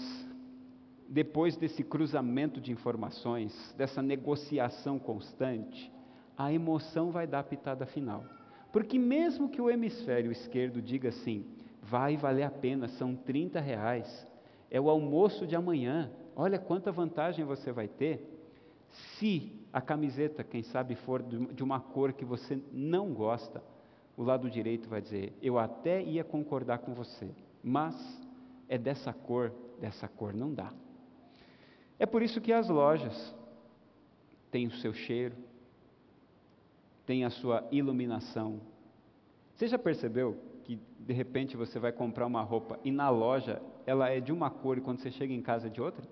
depois 1.14 1.56
desse 1.56 1.84
cruzamento 1.84 2.60
de 2.60 2.72
informações, 2.72 3.54
dessa 3.78 4.02
negociação 4.02 4.98
constante, 4.98 5.94
a 6.36 6.52
emoção 6.52 7.12
vai 7.12 7.28
dar 7.28 7.42
a 7.42 7.44
pitada 7.44 7.86
final. 7.86 8.24
Porque 8.72 8.98
mesmo 8.98 9.48
que 9.48 9.62
o 9.62 9.70
hemisfério 9.70 10.32
esquerdo 10.32 10.82
diga 10.82 11.10
assim, 11.10 11.46
vai 11.84 12.18
valer 12.18 12.42
a 12.42 12.50
pena, 12.50 12.88
são 12.88 13.16
30 13.16 13.60
reais, 13.60 14.28
é 14.72 14.82
o 14.82 14.90
almoço 14.90 15.46
de 15.46 15.56
amanhã, 15.56 16.12
olha 16.36 16.58
quanta 16.58 16.92
vantagem 16.92 17.46
você 17.46 17.72
vai 17.72 17.88
ter, 17.88 18.28
se 18.90 19.52
a 19.72 19.80
camiseta, 19.80 20.44
quem 20.44 20.64
sabe, 20.64 20.96
for 20.96 21.22
de 21.22 21.62
uma 21.62 21.80
cor 21.80 22.14
que 22.14 22.26
você 22.26 22.60
não 22.72 23.14
gosta, 23.14 23.64
o 24.18 24.24
lado 24.24 24.50
direito 24.50 24.90
vai 24.90 25.00
dizer: 25.00 25.38
Eu 25.44 25.60
até 25.60 26.02
ia 26.02 26.24
concordar 26.24 26.80
com 26.80 26.96
você, 26.96 27.30
mas 27.64 27.96
é 28.68 28.80
dessa 28.80 29.14
cor, 29.14 29.54
dessa 29.80 30.08
cor 30.08 30.34
não 30.34 30.52
dá. 30.52 30.74
É 32.00 32.06
por 32.06 32.22
isso 32.22 32.42
que 32.42 32.52
as 32.52 32.70
lojas 32.70 33.36
têm 34.52 34.68
o 34.68 34.72
seu 34.72 34.94
cheiro, 34.94 35.36
têm 37.06 37.26
a 37.26 37.30
sua 37.30 37.68
iluminação. 37.72 38.60
Você 39.56 39.68
já 39.68 39.78
percebeu 39.78 40.38
que 40.64 40.80
de 41.00 41.14
repente 41.14 41.58
você 41.58 41.80
vai 41.80 41.92
comprar 41.92 42.26
uma 42.26 42.42
roupa 42.42 42.80
e 42.84 42.92
na 42.92 43.10
loja 43.10 43.62
ela 43.86 44.10
é 44.10 44.20
de 44.20 44.32
uma 44.32 44.50
cor 44.50 44.78
e 44.78 44.82
quando 44.82 45.00
você 45.00 45.12
chega 45.12 45.34
em 45.34 45.42
casa 45.42 45.68
é 45.68 45.70
de 45.70 45.82
outra? 45.82 46.08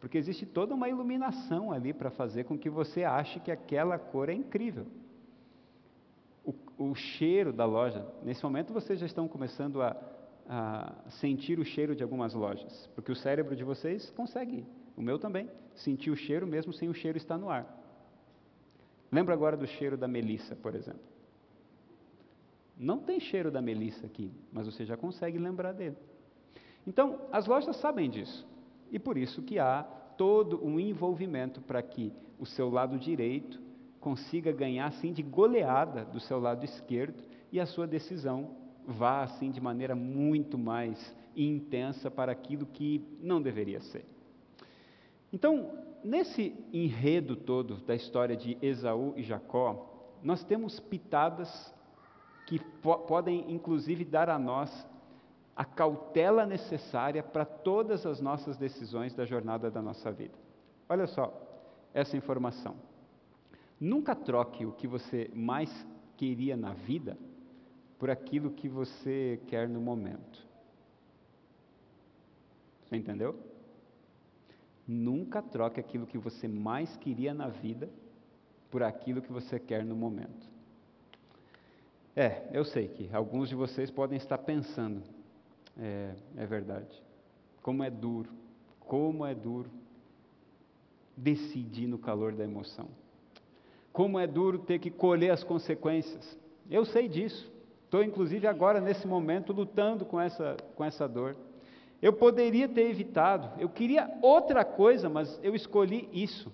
Porque 0.00 0.16
existe 0.16 0.46
toda 0.46 0.74
uma 0.74 0.88
iluminação 0.88 1.70
ali 1.70 1.92
para 1.92 2.10
fazer 2.10 2.44
com 2.44 2.58
que 2.58 2.70
você 2.70 3.04
ache 3.04 3.38
que 3.38 3.50
aquela 3.50 3.98
cor 3.98 4.28
é 4.28 4.32
incrível. 4.32 4.86
O, 6.42 6.54
o, 6.78 6.94
cheiro 6.94 7.52
da 7.52 7.66
loja, 7.66 8.06
nesse 8.22 8.42
momento 8.42 8.72
vocês 8.72 8.98
já 8.98 9.04
estão 9.04 9.28
começando 9.28 9.82
a, 9.82 9.94
a 10.48 11.10
sentir 11.10 11.58
o 11.58 11.64
cheiro 11.64 11.94
de 11.94 12.02
algumas 12.02 12.32
lojas, 12.32 12.88
porque 12.94 13.12
o 13.12 13.14
cérebro 13.16 13.54
de 13.54 13.62
vocês 13.62 14.10
consegue, 14.10 14.64
o 15.00 15.02
meu 15.02 15.18
também, 15.18 15.48
sentir 15.74 16.10
o 16.10 16.16
cheiro 16.16 16.46
mesmo 16.46 16.72
sem 16.72 16.88
o 16.88 16.94
cheiro 16.94 17.16
estar 17.16 17.38
no 17.38 17.48
ar. 17.48 17.78
Lembra 19.10 19.34
agora 19.34 19.56
do 19.56 19.66
cheiro 19.66 19.96
da 19.96 20.06
melissa, 20.06 20.54
por 20.54 20.74
exemplo. 20.74 21.00
Não 22.78 22.98
tem 22.98 23.18
cheiro 23.18 23.50
da 23.50 23.60
melissa 23.60 24.06
aqui, 24.06 24.30
mas 24.52 24.66
você 24.66 24.84
já 24.84 24.96
consegue 24.96 25.38
lembrar 25.38 25.72
dele. 25.72 25.96
Então, 26.86 27.26
as 27.32 27.46
lojas 27.46 27.76
sabem 27.76 28.08
disso. 28.08 28.46
E 28.90 28.98
por 28.98 29.16
isso 29.16 29.42
que 29.42 29.58
há 29.58 29.82
todo 30.16 30.64
um 30.64 30.78
envolvimento 30.78 31.60
para 31.60 31.82
que 31.82 32.12
o 32.38 32.46
seu 32.46 32.70
lado 32.70 32.98
direito 32.98 33.60
consiga 34.00 34.52
ganhar 34.52 34.86
assim 34.86 35.12
de 35.12 35.22
goleada 35.22 36.04
do 36.04 36.20
seu 36.20 36.38
lado 36.38 36.64
esquerdo 36.64 37.22
e 37.52 37.60
a 37.60 37.66
sua 37.66 37.86
decisão 37.86 38.56
vá 38.86 39.22
assim 39.22 39.50
de 39.50 39.60
maneira 39.60 39.94
muito 39.94 40.56
mais 40.56 41.14
intensa 41.36 42.10
para 42.10 42.32
aquilo 42.32 42.66
que 42.66 43.04
não 43.20 43.40
deveria 43.40 43.80
ser. 43.80 44.04
Então, 45.32 45.78
nesse 46.02 46.54
enredo 46.72 47.36
todo 47.36 47.76
da 47.76 47.94
história 47.94 48.36
de 48.36 48.58
Esaú 48.60 49.14
e 49.16 49.22
Jacó, 49.22 50.16
nós 50.22 50.44
temos 50.44 50.80
pitadas 50.80 51.74
que 52.46 52.58
po 52.58 52.98
podem 52.98 53.50
inclusive 53.52 54.04
dar 54.04 54.28
a 54.28 54.38
nós 54.38 54.86
a 55.54 55.64
cautela 55.64 56.46
necessária 56.46 57.22
para 57.22 57.44
todas 57.44 58.06
as 58.06 58.20
nossas 58.20 58.56
decisões 58.56 59.14
da 59.14 59.24
jornada 59.24 59.70
da 59.70 59.82
nossa 59.82 60.10
vida. 60.10 60.36
Olha 60.88 61.06
só 61.06 61.32
essa 61.92 62.16
informação. 62.16 62.76
Nunca 63.78 64.14
troque 64.14 64.64
o 64.64 64.72
que 64.72 64.86
você 64.86 65.30
mais 65.34 65.70
queria 66.16 66.56
na 66.56 66.72
vida 66.72 67.16
por 67.98 68.10
aquilo 68.10 68.50
que 68.50 68.68
você 68.68 69.40
quer 69.46 69.68
no 69.68 69.80
momento. 69.80 70.46
Você 72.84 72.96
entendeu? 72.96 73.49
Nunca 74.92 75.40
troque 75.40 75.78
aquilo 75.78 76.04
que 76.04 76.18
você 76.18 76.48
mais 76.48 76.96
queria 76.96 77.32
na 77.32 77.46
vida 77.46 77.88
por 78.72 78.82
aquilo 78.82 79.22
que 79.22 79.30
você 79.30 79.56
quer 79.56 79.84
no 79.84 79.94
momento. 79.94 80.50
É, 82.16 82.48
eu 82.52 82.64
sei 82.64 82.88
que 82.88 83.08
alguns 83.14 83.48
de 83.48 83.54
vocês 83.54 83.88
podem 83.88 84.16
estar 84.16 84.38
pensando, 84.38 85.00
é, 85.78 86.12
é 86.36 86.44
verdade. 86.44 87.00
Como 87.62 87.84
é 87.84 87.88
duro, 87.88 88.30
como 88.80 89.24
é 89.24 89.32
duro 89.32 89.70
decidir 91.16 91.86
no 91.86 91.96
calor 91.96 92.32
da 92.32 92.42
emoção. 92.42 92.88
Como 93.92 94.18
é 94.18 94.26
duro 94.26 94.58
ter 94.58 94.80
que 94.80 94.90
colher 94.90 95.30
as 95.30 95.44
consequências. 95.44 96.36
Eu 96.68 96.84
sei 96.84 97.06
disso. 97.06 97.48
Estou, 97.84 98.02
inclusive, 98.02 98.48
agora, 98.48 98.80
nesse 98.80 99.06
momento, 99.06 99.52
lutando 99.52 100.04
com 100.04 100.20
essa, 100.20 100.56
com 100.74 100.84
essa 100.84 101.06
dor. 101.06 101.36
Eu 102.00 102.12
poderia 102.14 102.68
ter 102.68 102.88
evitado, 102.88 103.60
eu 103.60 103.68
queria 103.68 104.10
outra 104.22 104.64
coisa, 104.64 105.08
mas 105.08 105.38
eu 105.42 105.54
escolhi 105.54 106.08
isso. 106.12 106.50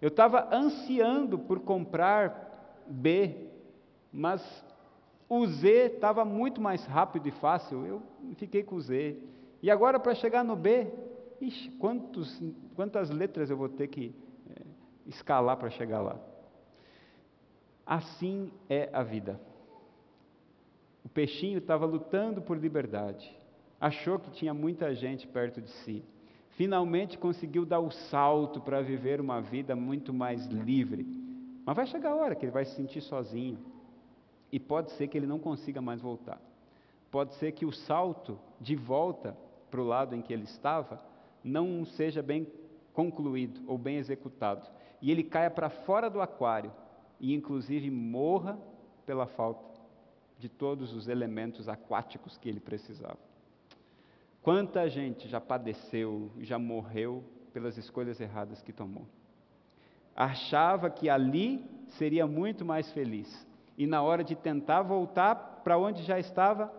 Eu 0.00 0.08
estava 0.08 0.48
ansiando 0.54 1.38
por 1.38 1.60
comprar 1.60 2.82
B, 2.86 3.48
mas 4.12 4.42
o 5.28 5.46
Z 5.46 5.92
estava 5.94 6.24
muito 6.24 6.60
mais 6.60 6.84
rápido 6.86 7.28
e 7.28 7.30
fácil, 7.32 7.84
eu 7.84 8.02
fiquei 8.36 8.62
com 8.62 8.76
o 8.76 8.80
Z. 8.80 9.18
E 9.62 9.70
agora 9.70 10.00
para 10.00 10.14
chegar 10.14 10.42
no 10.42 10.56
B, 10.56 10.86
ixi, 11.40 11.70
quantos, 11.72 12.40
quantas 12.74 13.10
letras 13.10 13.50
eu 13.50 13.56
vou 13.56 13.68
ter 13.68 13.88
que 13.88 14.14
é, 14.48 14.62
escalar 15.06 15.56
para 15.58 15.68
chegar 15.68 16.00
lá? 16.00 16.18
Assim 17.84 18.50
é 18.68 18.88
a 18.92 19.02
vida. 19.02 19.38
O 21.04 21.08
peixinho 21.08 21.58
estava 21.58 21.84
lutando 21.84 22.40
por 22.40 22.56
liberdade, 22.56 23.36
achou 23.80 24.18
que 24.18 24.30
tinha 24.30 24.52
muita 24.52 24.94
gente 24.94 25.26
perto 25.26 25.60
de 25.60 25.70
si. 25.70 26.04
Finalmente 26.50 27.16
conseguiu 27.16 27.64
dar 27.64 27.80
o 27.80 27.90
salto 27.90 28.60
para 28.60 28.80
viver 28.80 29.20
uma 29.20 29.40
vida 29.40 29.76
muito 29.76 30.12
mais 30.12 30.46
livre. 30.46 31.06
Mas 31.64 31.76
vai 31.76 31.86
chegar 31.86 32.10
a 32.10 32.16
hora 32.16 32.34
que 32.34 32.44
ele 32.44 32.52
vai 32.52 32.64
se 32.64 32.74
sentir 32.74 33.00
sozinho 33.00 33.58
e 34.50 34.58
pode 34.58 34.90
ser 34.92 35.06
que 35.06 35.16
ele 35.16 35.26
não 35.26 35.38
consiga 35.38 35.80
mais 35.80 36.00
voltar. 36.00 36.40
Pode 37.10 37.34
ser 37.34 37.52
que 37.52 37.64
o 37.64 37.72
salto 37.72 38.38
de 38.60 38.74
volta 38.74 39.36
para 39.70 39.80
o 39.80 39.86
lado 39.86 40.14
em 40.14 40.22
que 40.22 40.32
ele 40.32 40.44
estava 40.44 41.00
não 41.44 41.84
seja 41.84 42.22
bem 42.22 42.46
concluído 42.92 43.60
ou 43.66 43.78
bem 43.78 43.96
executado. 43.96 44.66
E 45.00 45.10
ele 45.10 45.22
caia 45.22 45.50
para 45.50 45.70
fora 45.70 46.10
do 46.10 46.20
aquário 46.20 46.72
e, 47.20 47.34
inclusive, 47.34 47.90
morra 47.90 48.58
pela 49.06 49.26
falta 49.26 49.64
de 50.38 50.48
todos 50.48 50.92
os 50.92 51.08
elementos 51.08 51.68
aquáticos 51.68 52.36
que 52.36 52.48
ele 52.48 52.60
precisava. 52.60 53.27
Quanta 54.48 54.88
gente 54.88 55.28
já 55.28 55.42
padeceu, 55.42 56.30
já 56.40 56.58
morreu 56.58 57.22
pelas 57.52 57.76
escolhas 57.76 58.18
erradas 58.18 58.62
que 58.62 58.72
tomou. 58.72 59.06
Achava 60.16 60.88
que 60.88 61.10
ali 61.10 61.62
seria 61.98 62.26
muito 62.26 62.64
mais 62.64 62.90
feliz, 62.92 63.46
e 63.76 63.86
na 63.86 64.00
hora 64.00 64.24
de 64.24 64.34
tentar 64.34 64.80
voltar 64.80 65.34
para 65.62 65.76
onde 65.76 66.02
já 66.02 66.18
estava, 66.18 66.72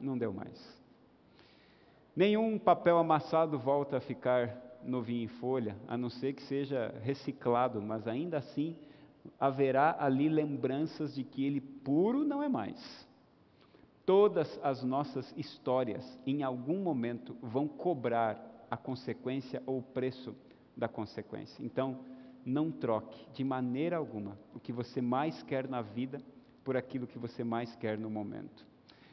não 0.00 0.18
deu 0.18 0.32
mais. 0.32 0.82
Nenhum 2.16 2.58
papel 2.58 2.98
amassado 2.98 3.56
volta 3.56 3.98
a 3.98 4.00
ficar 4.00 4.80
novinho 4.82 5.22
em 5.22 5.28
folha, 5.28 5.76
a 5.86 5.96
não 5.96 6.10
ser 6.10 6.32
que 6.32 6.42
seja 6.42 6.92
reciclado, 7.04 7.80
mas 7.80 8.08
ainda 8.08 8.38
assim 8.38 8.76
haverá 9.38 9.96
ali 9.96 10.28
lembranças 10.28 11.14
de 11.14 11.22
que 11.22 11.46
ele 11.46 11.60
puro 11.60 12.24
não 12.24 12.42
é 12.42 12.48
mais. 12.48 13.08
Todas 14.04 14.58
as 14.62 14.82
nossas 14.82 15.32
histórias, 15.36 16.18
em 16.26 16.42
algum 16.42 16.78
momento, 16.82 17.36
vão 17.40 17.68
cobrar 17.68 18.66
a 18.70 18.76
consequência 18.76 19.62
ou 19.64 19.78
o 19.78 19.82
preço 19.82 20.34
da 20.76 20.88
consequência. 20.88 21.64
Então, 21.64 22.00
não 22.44 22.70
troque 22.70 23.26
de 23.32 23.44
maneira 23.44 23.96
alguma 23.96 24.36
o 24.54 24.58
que 24.58 24.72
você 24.72 25.00
mais 25.00 25.42
quer 25.42 25.68
na 25.68 25.82
vida 25.82 26.20
por 26.64 26.76
aquilo 26.76 27.06
que 27.06 27.18
você 27.18 27.44
mais 27.44 27.76
quer 27.76 27.98
no 27.98 28.10
momento. 28.10 28.66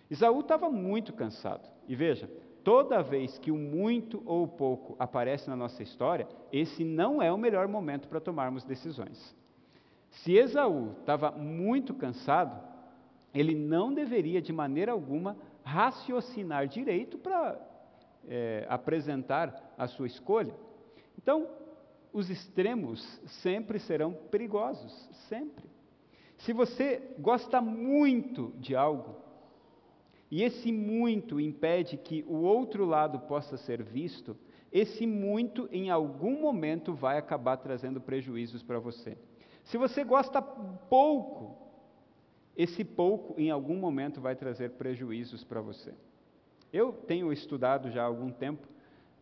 Isaú 0.09 0.39
estava 0.39 0.69
muito 0.69 1.13
cansado. 1.13 1.67
E 1.87 1.95
veja, 1.95 2.29
toda 2.63 3.03
vez 3.03 3.37
que 3.37 3.51
o 3.51 3.57
muito 3.57 4.23
ou 4.25 4.43
o 4.43 4.47
pouco 4.47 4.95
aparece 4.97 5.49
na 5.49 5.55
nossa 5.55 5.83
história, 5.83 6.27
esse 6.51 6.83
não 6.83 7.21
é 7.21 7.31
o 7.31 7.37
melhor 7.37 7.67
momento 7.67 8.07
para 8.07 8.19
tomarmos 8.19 8.63
decisões. 8.63 9.35
Se 10.09 10.33
Esaú 10.33 10.95
estava 10.99 11.31
muito 11.31 11.93
cansado, 11.93 12.59
ele 13.33 13.55
não 13.55 13.93
deveria 13.93 14.41
de 14.41 14.51
maneira 14.51 14.91
alguma 14.91 15.37
raciocinar 15.63 16.67
direito 16.67 17.17
para 17.17 17.59
é, 18.27 18.65
apresentar 18.69 19.73
a 19.77 19.87
sua 19.87 20.07
escolha. 20.07 20.53
Então, 21.17 21.47
os 22.11 22.29
extremos 22.29 23.21
sempre 23.41 23.79
serão 23.79 24.13
perigosos, 24.13 25.09
sempre. 25.27 25.69
Se 26.37 26.53
você 26.53 27.01
gosta 27.19 27.61
muito 27.61 28.53
de 28.57 28.75
algo, 28.75 29.15
e 30.31 30.43
esse 30.43 30.71
muito 30.71 31.39
impede 31.39 31.97
que 31.97 32.23
o 32.27 32.37
outro 32.37 32.85
lado 32.85 33.19
possa 33.21 33.57
ser 33.57 33.83
visto, 33.83 34.37
esse 34.71 35.07
muito 35.07 35.67
em 35.71 35.89
algum 35.89 36.39
momento 36.39 36.93
vai 36.93 37.17
acabar 37.17 37.57
trazendo 37.57 37.99
prejuízos 37.99 38.61
para 38.61 38.79
você. 38.79 39.17
Se 39.63 39.77
você 39.77 40.03
gosta 40.03 40.41
pouco, 40.41 41.68
esse 42.55 42.83
pouco 42.83 43.39
em 43.39 43.49
algum 43.49 43.75
momento 43.75 44.19
vai 44.19 44.35
trazer 44.35 44.71
prejuízos 44.71 45.43
para 45.43 45.61
você. 45.61 45.93
Eu 46.71 46.93
tenho 46.93 47.31
estudado 47.31 47.89
já 47.89 48.03
há 48.03 48.05
algum 48.05 48.31
tempo 48.31 48.67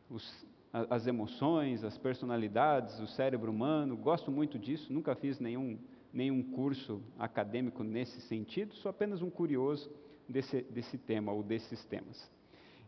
os, 0.09 0.45
as 0.71 1.07
emoções, 1.07 1.83
as 1.83 1.97
personalidades, 1.97 2.99
o 2.99 3.07
cérebro 3.07 3.51
humano, 3.51 3.95
gosto 3.95 4.31
muito 4.31 4.59
disso, 4.59 4.91
nunca 4.91 5.15
fiz 5.15 5.39
nenhum, 5.39 5.77
nenhum 6.13 6.43
curso 6.43 7.01
acadêmico 7.17 7.83
nesse 7.83 8.21
sentido, 8.21 8.73
sou 8.75 8.89
apenas 8.89 9.21
um 9.21 9.29
curioso 9.29 9.89
desse, 10.27 10.61
desse 10.63 10.97
tema 10.97 11.31
ou 11.31 11.41
desses 11.41 11.83
temas. 11.85 12.29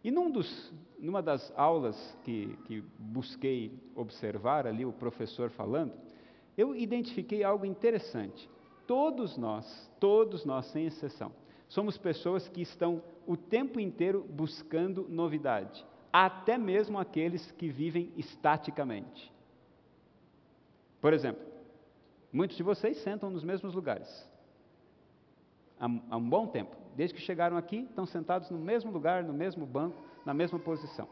E 0.03 0.11
num 0.11 0.31
dos, 0.31 0.73
numa 0.97 1.21
das 1.21 1.51
aulas 1.57 2.17
que, 2.23 2.57
que 2.65 2.83
busquei 2.97 3.73
observar 3.95 4.65
ali, 4.65 4.85
o 4.85 4.93
professor 4.93 5.49
falando, 5.49 5.93
eu 6.57 6.75
identifiquei 6.75 7.43
algo 7.43 7.65
interessante. 7.65 8.49
Todos 8.89 9.37
nós, 9.37 9.87
todos 9.99 10.43
nós, 10.43 10.65
sem 10.65 10.87
exceção, 10.87 11.31
somos 11.67 11.95
pessoas 11.95 12.49
que 12.49 12.59
estão 12.59 13.03
o 13.27 13.37
tempo 13.37 13.79
inteiro 13.79 14.25
buscando 14.27 15.05
novidade, 15.07 15.85
até 16.11 16.57
mesmo 16.57 16.97
aqueles 16.97 17.51
que 17.51 17.69
vivem 17.69 18.11
estaticamente. 18.17 19.31
Por 20.99 21.13
exemplo, 21.13 21.45
muitos 22.33 22.57
de 22.57 22.63
vocês 22.63 22.97
sentam 23.03 23.29
nos 23.29 23.43
mesmos 23.43 23.75
lugares 23.75 24.27
há, 25.79 25.85
há 26.09 26.17
um 26.17 26.27
bom 26.27 26.47
tempo. 26.47 26.75
Desde 26.95 27.15
que 27.15 27.21
chegaram 27.21 27.57
aqui, 27.57 27.85
estão 27.87 28.07
sentados 28.07 28.49
no 28.49 28.57
mesmo 28.57 28.91
lugar, 28.91 29.23
no 29.23 29.33
mesmo 29.33 29.67
banco, 29.67 30.01
na 30.25 30.33
mesma 30.33 30.57
posição. 30.57 31.07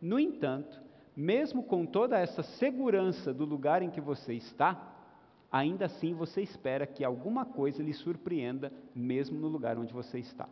No 0.00 0.18
entanto, 0.18 0.80
mesmo 1.14 1.62
com 1.62 1.84
toda 1.84 2.18
essa 2.18 2.42
segurança 2.42 3.34
do 3.34 3.44
lugar 3.44 3.82
em 3.82 3.90
que 3.90 4.00
você 4.00 4.32
está, 4.32 4.94
ainda 5.50 5.86
assim 5.86 6.14
você 6.14 6.42
espera 6.42 6.86
que 6.86 7.04
alguma 7.04 7.44
coisa 7.44 7.82
lhe 7.82 7.92
surpreenda, 7.92 8.72
mesmo 8.94 9.38
no 9.38 9.48
lugar 9.48 9.78
onde 9.78 9.92
você 9.92 10.18
está. 10.18 10.48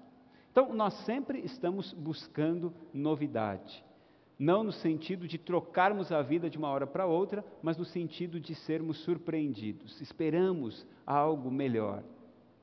Então, 0.50 0.74
nós 0.74 0.94
sempre 1.04 1.40
estamos 1.40 1.92
buscando 1.92 2.72
novidade. 2.92 3.84
Não 4.38 4.62
no 4.62 4.72
sentido 4.72 5.26
de 5.26 5.38
trocarmos 5.38 6.12
a 6.12 6.22
vida 6.22 6.48
de 6.48 6.58
uma 6.58 6.68
hora 6.68 6.86
para 6.86 7.06
outra, 7.06 7.44
mas 7.62 7.76
no 7.76 7.84
sentido 7.84 8.40
de 8.40 8.54
sermos 8.54 8.98
surpreendidos. 8.98 10.00
Esperamos 10.00 10.86
algo 11.06 11.50
melhor 11.50 12.02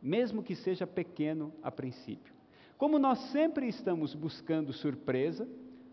mesmo 0.03 0.43
que 0.43 0.53
seja 0.53 0.85
pequeno 0.85 1.53
a 1.63 1.71
princípio. 1.71 2.33
Como 2.77 2.99
nós 2.99 3.17
sempre 3.31 3.69
estamos 3.69 4.13
buscando 4.13 4.73
surpresa, 4.73 5.47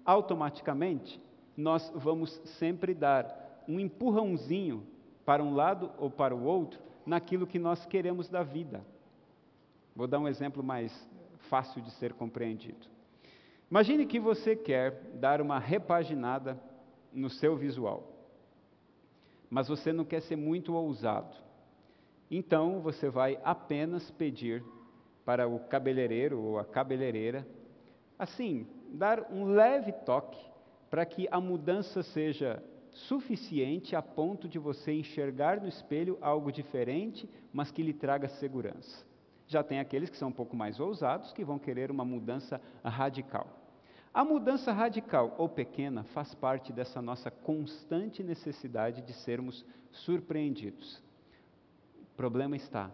automaticamente 0.04 1.20
nós 1.56 1.92
vamos 1.94 2.32
sempre 2.59 2.92
dar 2.92 3.62
um 3.68 3.78
empurrãozinho 3.78 4.85
para 5.25 5.43
um 5.43 5.55
lado 5.55 5.91
ou 5.99 6.11
para 6.11 6.35
o 6.35 6.45
outro 6.45 6.81
naquilo 7.05 7.47
que 7.47 7.59
nós 7.59 7.85
queremos 7.87 8.29
da 8.29 8.43
vida. 8.43 8.85
Vou 9.95 10.07
dar 10.07 10.19
um 10.19 10.29
exemplo 10.29 10.62
mais 10.62 10.93
fácil 11.49 11.83
de 11.83 11.91
ser 11.93 12.12
compreendido. 12.12 12.87
Imagine 13.71 14.07
que 14.07 14.19
você 14.19 14.57
quer 14.57 15.00
dar 15.15 15.41
uma 15.41 15.59
repaginada 15.59 16.59
no 17.12 17.31
seu 17.31 17.57
visual, 17.57 18.11
mas 19.49 19.68
você 19.68 19.92
não 19.92 20.05
quer 20.05 20.23
ser 20.23 20.37
muito 20.37 20.75
ousado. 20.75 21.37
Então 22.31 22.81
você 22.81 23.09
vai 23.09 23.38
apenas 23.42 24.11
pedir 24.11 24.62
para 25.25 25.49
o 25.49 25.61
cabeleireiro 25.61 26.40
ou 26.40 26.59
a 26.59 26.64
cabeleireira, 26.64 27.47
assim, 28.18 28.66
dar 28.92 29.31
um 29.31 29.44
leve 29.44 29.92
toque 29.92 30.38
para 30.88 31.05
que 31.07 31.29
a 31.31 31.40
mudança 31.40 32.03
seja 32.03 32.62
suficiente 33.09 33.95
a 33.95 34.03
ponto 34.03 34.49
de 34.49 34.59
você 34.59 34.93
enxergar 34.93 35.61
no 35.61 35.69
espelho 35.69 36.19
algo 36.21 36.51
diferente, 36.51 37.29
mas 37.53 37.71
que 37.71 37.83
lhe 37.83 37.93
traga 37.93 38.29
segurança. 38.29 39.05
Já 39.47 39.63
tem 39.63 39.81
aqueles 39.81 40.11
que 40.11 40.17
são 40.17 40.29
um 40.29 40.33
pouco 40.33 40.57
mais 40.57 40.79
ousados 40.79 41.33
que 41.33 41.45
vão 41.45 41.59
querer 41.59 41.91
uma 41.91 42.05
mudança 42.05 42.61
radical. 42.85 43.49
A 44.13 44.25
mudança 44.25 44.73
radical 44.73 45.35
ou 45.39 45.49
pequena 45.49 46.05
faz 46.05 46.35
parte 46.35 46.73
dessa 46.73 47.01
nossa 47.01 47.31
constante 47.31 48.23
necessidade 48.23 49.03
de 49.03 49.13
sermos 49.13 49.65
surpreendidos 49.91 51.03
problema 52.21 52.55
está 52.55 52.91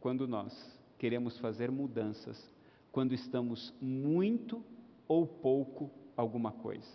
quando 0.00 0.28
nós 0.28 0.80
queremos 0.96 1.36
fazer 1.40 1.68
mudanças, 1.68 2.48
quando 2.92 3.12
estamos 3.12 3.74
muito 3.80 4.64
ou 5.08 5.26
pouco 5.26 5.90
alguma 6.16 6.52
coisa. 6.52 6.88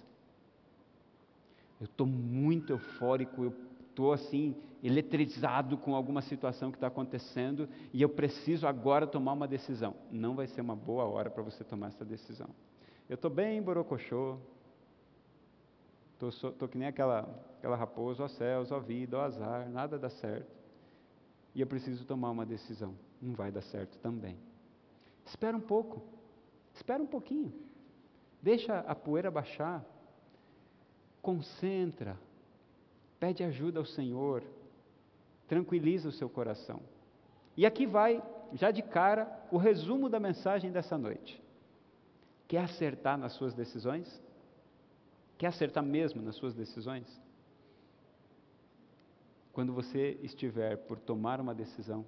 Eu 1.80 1.86
estou 1.86 2.08
muito 2.08 2.72
eufórico, 2.74 3.44
eu 3.44 3.54
estou 3.90 4.14
assim, 4.14 4.56
eletrizado 4.84 5.78
com 5.78 5.96
alguma 5.96 6.22
situação 6.22 6.72
que 6.72 6.78
está 6.78 6.88
acontecendo 6.88 7.68
e 7.94 8.02
eu 8.02 8.10
preciso 8.10 8.68
agora 8.68 9.08
tomar 9.08 9.34
uma 9.34 9.48
decisão. 9.48 9.96
Não 10.12 10.36
vai 10.36 10.48
ser 10.48 10.62
uma 10.62 10.76
boa 10.76 11.06
hora 11.06 11.30
para 11.30 11.44
você 11.44 11.64
tomar 11.64 11.88
essa 11.88 12.06
decisão. 12.06 12.50
Eu 13.10 13.16
estou 13.16 13.30
bem 13.30 13.62
borocochô, 13.62 14.38
estou 16.22 16.68
que 16.68 16.78
nem 16.78 16.88
aquela, 16.88 17.28
aquela 17.58 17.76
raposa, 17.76 18.24
ó 18.24 18.28
céus, 18.28 18.72
ó 18.72 18.80
vida, 18.80 19.18
ó 19.18 19.22
azar, 19.22 19.70
nada 19.70 19.98
dá 19.98 20.10
certo 20.10 20.56
e 21.56 21.62
eu 21.62 21.68
preciso 21.68 22.06
tomar 22.06 22.30
uma 22.32 22.46
decisão. 22.46 22.94
Não 23.22 23.34
vai 23.34 23.50
dar 23.50 23.62
certo 23.62 23.98
também. 24.00 24.38
Espera 25.26 25.56
um 25.56 25.62
pouco, 25.62 26.04
espera 26.74 27.02
um 27.02 27.08
pouquinho, 27.08 27.52
deixa 28.42 28.80
a 28.82 28.94
poeira 28.94 29.32
baixar, 29.32 29.84
concentra, 31.26 32.16
pede 33.20 33.44
ajuda 33.44 33.80
ao 33.80 33.86
Senhor, 33.86 34.44
tranquiliza 35.48 36.08
o 36.08 36.12
seu 36.12 36.30
coração. 36.30 36.80
E 37.58 37.66
aqui 37.66 37.88
vai, 37.88 38.22
já 38.54 38.70
de 38.70 38.84
cara, 38.84 39.26
o 39.52 39.58
resumo 39.58 40.08
da 40.08 40.20
mensagem 40.20 40.72
dessa 40.72 41.00
noite. 41.00 41.42
Quer 42.48 42.60
acertar 42.60 43.18
nas 43.18 43.34
suas 43.34 43.56
decisões? 43.56 44.22
Quer 45.36 45.48
acertar 45.48 45.84
mesmo 45.84 46.22
nas 46.22 46.36
suas 46.36 46.54
decisões? 46.54 47.08
Quando 49.52 49.74
você 49.74 50.20
estiver 50.22 50.78
por 50.78 51.00
tomar 51.00 51.42
uma 51.42 51.56
decisão, 51.56 52.06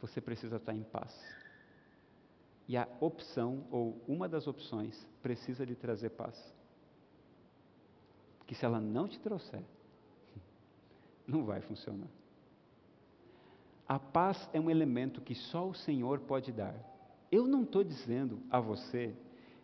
você 0.00 0.20
precisa 0.20 0.56
estar 0.56 0.74
em 0.74 0.82
paz. 0.82 1.16
E 2.66 2.76
a 2.76 2.88
opção, 2.98 3.64
ou 3.70 4.02
uma 4.08 4.28
das 4.28 4.48
opções, 4.48 5.06
precisa 5.22 5.64
lhe 5.64 5.76
trazer 5.76 6.10
paz. 6.10 6.52
Porque 8.42 8.56
se 8.56 8.64
ela 8.64 8.80
não 8.80 9.06
te 9.06 9.20
trouxer, 9.20 9.62
não 11.24 11.44
vai 11.44 11.60
funcionar. 11.60 12.08
A 13.88 14.00
paz 14.00 14.48
é 14.52 14.58
um 14.58 14.68
elemento 14.68 15.20
que 15.20 15.34
só 15.34 15.68
o 15.68 15.74
Senhor 15.74 16.18
pode 16.18 16.50
dar. 16.50 16.74
Eu 17.30 17.46
não 17.46 17.62
estou 17.62 17.84
dizendo 17.84 18.40
a 18.50 18.58
você 18.58 19.14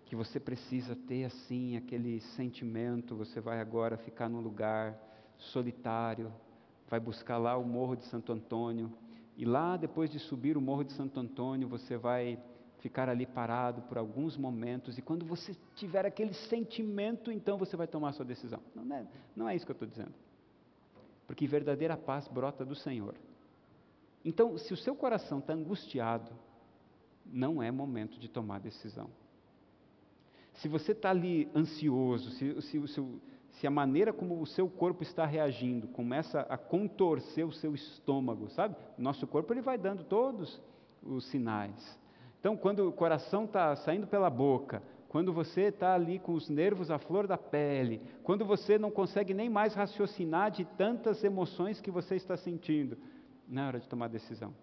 que 0.06 0.14
você 0.14 0.38
precisa 0.38 0.94
ter 0.94 1.24
assim 1.24 1.76
aquele 1.76 2.20
sentimento, 2.20 3.16
você 3.16 3.40
vai 3.40 3.60
agora 3.60 3.96
ficar 3.96 4.28
num 4.28 4.40
lugar 4.40 4.96
solitário, 5.36 6.32
vai 6.88 7.00
buscar 7.00 7.36
lá 7.36 7.56
o 7.56 7.64
Morro 7.64 7.96
de 7.96 8.04
Santo 8.04 8.32
Antônio, 8.32 8.92
e 9.36 9.44
lá 9.44 9.76
depois 9.76 10.08
de 10.08 10.20
subir 10.20 10.56
o 10.56 10.60
Morro 10.60 10.84
de 10.84 10.92
Santo 10.92 11.18
Antônio, 11.18 11.68
você 11.68 11.96
vai 11.96 12.38
ficar 12.78 13.08
ali 13.08 13.26
parado 13.26 13.82
por 13.82 13.98
alguns 13.98 14.36
momentos, 14.36 14.98
e 14.98 15.02
quando 15.02 15.24
você 15.24 15.56
tiver 15.74 16.06
aquele 16.06 16.32
sentimento, 16.32 17.30
então 17.32 17.58
você 17.58 17.76
vai 17.76 17.86
tomar 17.86 18.10
a 18.10 18.12
sua 18.12 18.24
decisão. 18.24 18.60
Não 18.74 18.96
é, 18.96 19.06
não 19.34 19.48
é 19.48 19.56
isso 19.56 19.66
que 19.66 19.72
eu 19.72 19.74
estou 19.74 19.88
dizendo. 19.88 20.14
Porque 21.26 21.46
verdadeira 21.46 21.96
paz 21.96 22.26
brota 22.28 22.64
do 22.64 22.74
Senhor. 22.74 23.14
Então, 24.24 24.56
se 24.58 24.72
o 24.72 24.76
seu 24.76 24.94
coração 24.94 25.38
está 25.38 25.52
angustiado, 25.52 26.30
não 27.26 27.62
é 27.62 27.70
momento 27.70 28.18
de 28.18 28.28
tomar 28.28 28.60
decisão. 28.60 29.10
Se 30.54 30.68
você 30.68 30.92
está 30.92 31.10
ali 31.10 31.48
ansioso, 31.54 32.30
se, 32.30 32.62
se, 32.62 32.88
se, 32.88 33.20
se 33.52 33.66
a 33.66 33.70
maneira 33.70 34.12
como 34.12 34.40
o 34.40 34.46
seu 34.46 34.68
corpo 34.68 35.02
está 35.02 35.24
reagindo 35.24 35.86
começa 35.88 36.40
a 36.40 36.56
contorcer 36.56 37.46
o 37.46 37.52
seu 37.52 37.74
estômago, 37.74 38.48
sabe? 38.50 38.74
Nosso 38.96 39.26
corpo 39.26 39.52
ele 39.52 39.60
vai 39.60 39.78
dando 39.78 40.04
todos 40.04 40.60
os 41.02 41.24
sinais. 41.26 41.98
Então, 42.40 42.56
quando 42.56 42.88
o 42.88 42.92
coração 42.92 43.44
está 43.44 43.74
saindo 43.76 44.06
pela 44.06 44.30
boca, 44.30 44.82
quando 45.08 45.32
você 45.32 45.62
está 45.62 45.94
ali 45.94 46.18
com 46.18 46.32
os 46.34 46.48
nervos 46.48 46.90
à 46.90 46.98
flor 46.98 47.26
da 47.26 47.38
pele, 47.38 48.00
quando 48.22 48.44
você 48.44 48.78
não 48.78 48.90
consegue 48.90 49.32
nem 49.32 49.48
mais 49.48 49.74
raciocinar 49.74 50.50
de 50.50 50.64
tantas 50.64 51.24
emoções 51.24 51.80
que 51.80 51.90
você 51.90 52.14
está 52.16 52.36
sentindo, 52.36 52.96
não 53.48 53.62
é 53.62 53.66
hora 53.66 53.80
de 53.80 53.88
tomar 53.88 54.08
decisão. 54.08 54.54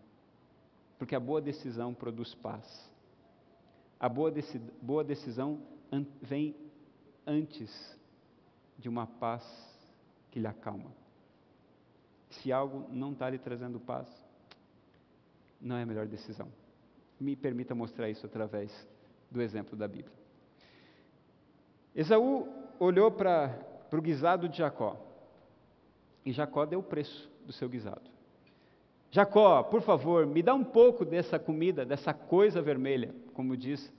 Porque 1.00 1.16
a 1.16 1.20
boa 1.20 1.42
decisão 1.42 1.94
produz 1.94 2.34
paz. 2.36 2.92
A 4.00 4.08
boa, 4.08 4.30
deci 4.30 4.60
boa 4.82 5.04
decisão 5.04 5.60
an 5.92 6.06
vem 6.22 6.56
antes 7.26 8.00
de 8.78 8.88
uma 8.88 9.08
paz 9.08 9.44
que 10.32 10.40
lhe 10.40 10.48
acalma. 10.48 10.92
Se 12.30 12.52
algo 12.52 12.88
não 12.92 13.14
está 13.14 13.30
lhe 13.30 13.40
trazendo 13.40 13.80
paz, 13.80 14.08
não 15.60 15.76
é 15.76 15.84
a 15.84 15.86
melhor 15.86 16.08
decisão. 16.08 16.50
Me 17.20 17.36
permita 17.36 17.74
mostrar 17.74 18.10
isso 18.10 18.26
através 18.26 18.88
do 19.32 19.42
exemplo 19.42 19.78
da 19.78 19.88
Bíblia. 19.88 20.14
Esaú 21.96 22.48
olhou 22.80 23.10
para 23.12 23.58
o 23.92 24.02
guisado 24.02 24.50
de 24.50 24.58
Jacó. 24.58 24.98
E 26.26 26.32
Jacó 26.32 26.66
deu 26.66 26.80
o 26.80 26.84
preço 26.84 27.30
do 27.46 27.54
seu 27.54 27.70
guisado. 27.70 28.10
Jacó, 29.12 29.64
por 29.64 29.82
favor, 29.82 30.26
me 30.26 30.42
dá 30.44 30.54
um 30.54 30.64
pouco 30.64 31.06
dessa 31.06 31.40
comida, 31.40 31.86
dessa 31.86 32.14
coisa 32.14 32.62
vermelha, 32.62 33.16
como 33.34 33.56
diz 33.56 33.94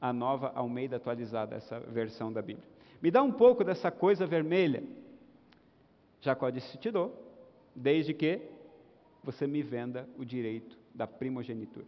a 0.00 0.12
nova 0.12 0.52
Almeida 0.54 0.96
atualizada, 0.96 1.56
essa 1.56 1.80
versão 1.80 2.32
da 2.32 2.40
Bíblia. 2.40 2.66
Me 3.02 3.10
dá 3.10 3.22
um 3.22 3.32
pouco 3.32 3.64
dessa 3.64 3.90
coisa 3.90 4.26
vermelha. 4.26 4.84
Jacó 6.20 6.50
disse: 6.50 6.78
Te 6.78 6.90
dou, 6.90 7.12
desde 7.74 8.14
que 8.14 8.40
você 9.24 9.46
me 9.46 9.62
venda 9.62 10.08
o 10.16 10.24
direito 10.24 10.78
da 10.94 11.06
primogenitura. 11.06 11.86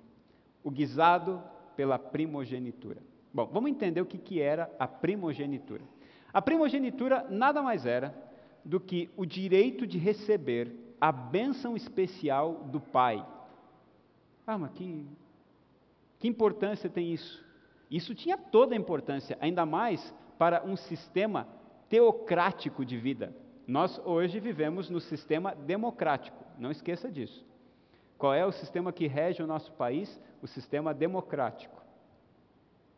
O 0.62 0.70
guisado 0.70 1.42
pela 1.76 1.98
primogenitura. 1.98 3.02
Bom, 3.32 3.46
vamos 3.46 3.70
entender 3.70 4.00
o 4.00 4.06
que, 4.06 4.18
que 4.18 4.40
era 4.40 4.70
a 4.78 4.86
primogenitura. 4.86 5.82
A 6.32 6.40
primogenitura 6.40 7.26
nada 7.30 7.62
mais 7.62 7.86
era 7.86 8.14
do 8.64 8.78
que 8.78 9.10
o 9.16 9.24
direito 9.24 9.86
de 9.86 9.98
receber 9.98 10.74
a 11.00 11.10
bênção 11.10 11.76
especial 11.76 12.64
do 12.64 12.80
pai. 12.80 13.26
Ah, 14.46 14.56
mas 14.56 14.70
que, 14.72 15.06
que 16.18 16.28
importância 16.28 16.88
tem 16.88 17.12
isso? 17.12 17.44
Isso 17.90 18.14
tinha 18.14 18.38
toda 18.38 18.74
a 18.74 18.78
importância, 18.78 19.36
ainda 19.40 19.66
mais 19.66 20.14
para 20.38 20.64
um 20.64 20.76
sistema 20.76 21.46
teocrático 21.88 22.84
de 22.84 22.96
vida. 22.96 23.36
Nós 23.66 24.00
hoje 24.04 24.40
vivemos 24.40 24.88
no 24.88 25.00
sistema 25.00 25.54
democrático, 25.54 26.42
não 26.58 26.70
esqueça 26.70 27.10
disso. 27.10 27.44
Qual 28.22 28.32
é 28.32 28.46
o 28.46 28.52
sistema 28.52 28.92
que 28.92 29.08
rege 29.08 29.42
o 29.42 29.48
nosso 29.48 29.72
país? 29.72 30.16
O 30.40 30.46
sistema 30.46 30.94
democrático. 30.94 31.82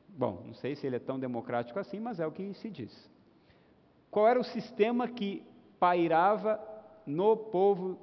Bom, 0.07 0.43
não 0.45 0.53
sei 0.53 0.77
se 0.77 0.87
ele 0.87 0.97
é 0.97 0.99
tão 0.99 1.19
democrático 1.19 1.79
assim, 1.79 1.99
mas 1.99 2.21
é 2.21 2.27
o 2.27 2.31
que 2.31 2.53
se 2.53 2.69
diz. 2.69 3.11
Qual 4.11 4.29
era 4.29 4.39
o 4.39 4.45
sistema 4.45 5.09
que 5.09 5.43
pairava 5.81 6.61
no 7.07 7.39
povo 7.39 7.99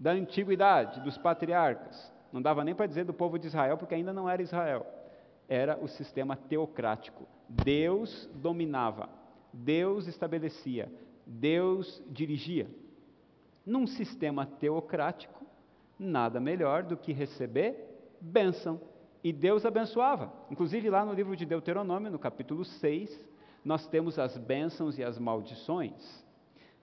da 0.00 0.12
antiguidade, 0.12 1.02
dos 1.02 1.18
patriarcas? 1.18 2.10
Não 2.32 2.40
dava 2.40 2.64
nem 2.64 2.74
para 2.74 2.86
dizer 2.86 3.04
do 3.04 3.12
povo 3.12 3.38
de 3.38 3.46
Israel, 3.46 3.76
porque 3.76 3.96
ainda 3.96 4.14
não 4.14 4.26
era 4.26 4.40
Israel. 4.40 4.86
Era 5.46 5.76
o 5.76 5.86
sistema 5.86 6.34
teocrático. 6.34 7.26
Deus 7.46 8.26
dominava, 8.36 9.10
Deus 9.52 10.06
estabelecia, 10.06 10.90
Deus 11.26 12.02
dirigia. 12.06 12.66
Num 13.66 13.86
sistema 13.86 14.46
teocrático, 14.46 15.44
nada 15.98 16.40
melhor 16.40 16.82
do 16.82 16.96
que 16.96 17.12
receber 17.12 17.76
bênção. 18.20 18.80
E 19.22 19.32
Deus 19.32 19.64
abençoava. 19.64 20.32
Inclusive, 20.50 20.90
lá 20.90 21.04
no 21.04 21.14
livro 21.14 21.34
de 21.34 21.46
Deuteronômio, 21.46 22.10
no 22.10 22.18
capítulo 22.18 22.64
6, 22.64 23.26
nós 23.64 23.86
temos 23.86 24.18
as 24.18 24.36
bênçãos 24.36 24.98
e 24.98 25.04
as 25.04 25.18
maldições. 25.18 26.24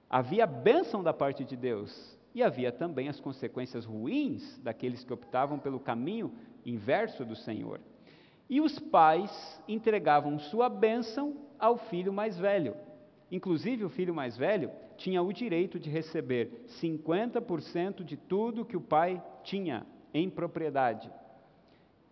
Havia 0.10 0.48
bênção 0.48 1.04
da 1.04 1.14
parte 1.14 1.44
de 1.44 1.56
Deus 1.56 2.18
e 2.34 2.42
havia 2.42 2.72
também 2.72 3.08
as 3.08 3.20
consequências 3.20 3.86
ruins 3.86 4.58
daqueles 4.60 5.04
que 5.04 5.14
optavam 5.14 5.60
pelo 5.60 5.80
caminho 5.80 6.34
inverso 6.66 7.24
do 7.24 7.36
Senhor. 7.36 7.80
E 8.50 8.60
os 8.60 8.80
pais 8.80 9.62
entregavam 9.68 10.40
sua 10.40 10.68
bênção 10.68 11.38
ao 11.60 11.78
filho 11.78 12.12
mais 12.12 12.38
velho. 12.38 12.76
Inclusive, 13.32 13.86
o 13.86 13.90
filho 13.90 14.14
mais 14.14 14.36
velho 14.36 14.72
tinha 15.02 15.22
o 15.22 15.34
direito 15.34 15.80
de 15.80 15.90
receber 15.90 16.64
50% 16.80 18.04
de 18.04 18.16
tudo 18.16 18.64
que 18.64 18.78
o 18.78 18.82
pai 18.82 19.22
tinha 19.44 19.84
em 20.14 20.30
propriedade. 20.30 21.12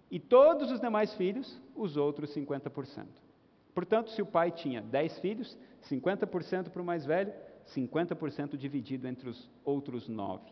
E 0.10 0.20
todos 0.20 0.72
os 0.72 0.80
demais 0.80 1.14
filhos, 1.14 1.62
os 1.76 1.98
outros 1.98 2.34
50%. 2.36 3.06
Portanto, 3.76 4.10
se 4.10 4.22
o 4.24 4.26
pai 4.26 4.50
tinha 4.50 4.82
10 4.82 5.20
filhos, 5.20 5.56
50% 5.88 6.72
para 6.72 6.82
o 6.82 6.86
mais 6.86 7.06
velho, 7.06 7.32
50% 7.76 8.58
dividido 8.58 9.08
entre 9.08 9.30
os 9.30 9.48
outros 9.64 10.08
nove. 10.08 10.52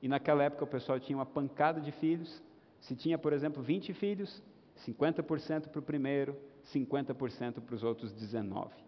E 0.00 0.06
naquela 0.06 0.44
época 0.44 0.62
o 0.62 0.68
pessoal 0.68 1.00
tinha 1.00 1.18
uma 1.18 1.26
pancada 1.26 1.80
de 1.80 1.90
filhos. 1.90 2.40
Se 2.80 2.94
tinha, 2.94 3.18
por 3.18 3.32
exemplo, 3.32 3.60
20 3.60 3.92
filhos, 3.92 4.40
50% 4.86 5.68
para 5.68 5.80
o 5.80 5.82
primeiro, 5.82 6.36
50% 6.72 7.60
para 7.60 7.74
os 7.74 7.82
outros 7.82 8.12
19. 8.12 8.83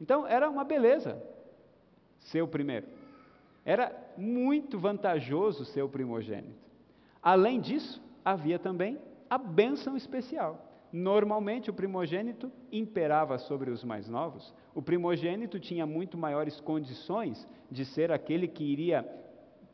Então 0.00 0.26
era 0.26 0.48
uma 0.48 0.64
beleza 0.64 1.22
ser 2.20 2.42
o 2.42 2.48
primeiro. 2.48 2.86
Era 3.64 3.94
muito 4.16 4.78
vantajoso 4.78 5.64
ser 5.64 5.82
o 5.82 5.88
primogênito. 5.88 6.58
Além 7.22 7.60
disso, 7.60 8.02
havia 8.24 8.58
também 8.58 8.98
a 9.28 9.36
bênção 9.36 9.96
especial. 9.96 10.66
Normalmente 10.92 11.70
o 11.70 11.74
primogênito 11.74 12.50
imperava 12.72 13.38
sobre 13.38 13.70
os 13.70 13.84
mais 13.84 14.08
novos. 14.08 14.52
O 14.74 14.82
primogênito 14.82 15.60
tinha 15.60 15.86
muito 15.86 16.18
maiores 16.18 16.58
condições 16.60 17.46
de 17.70 17.84
ser 17.84 18.10
aquele 18.10 18.48
que 18.48 18.64
iria 18.64 19.06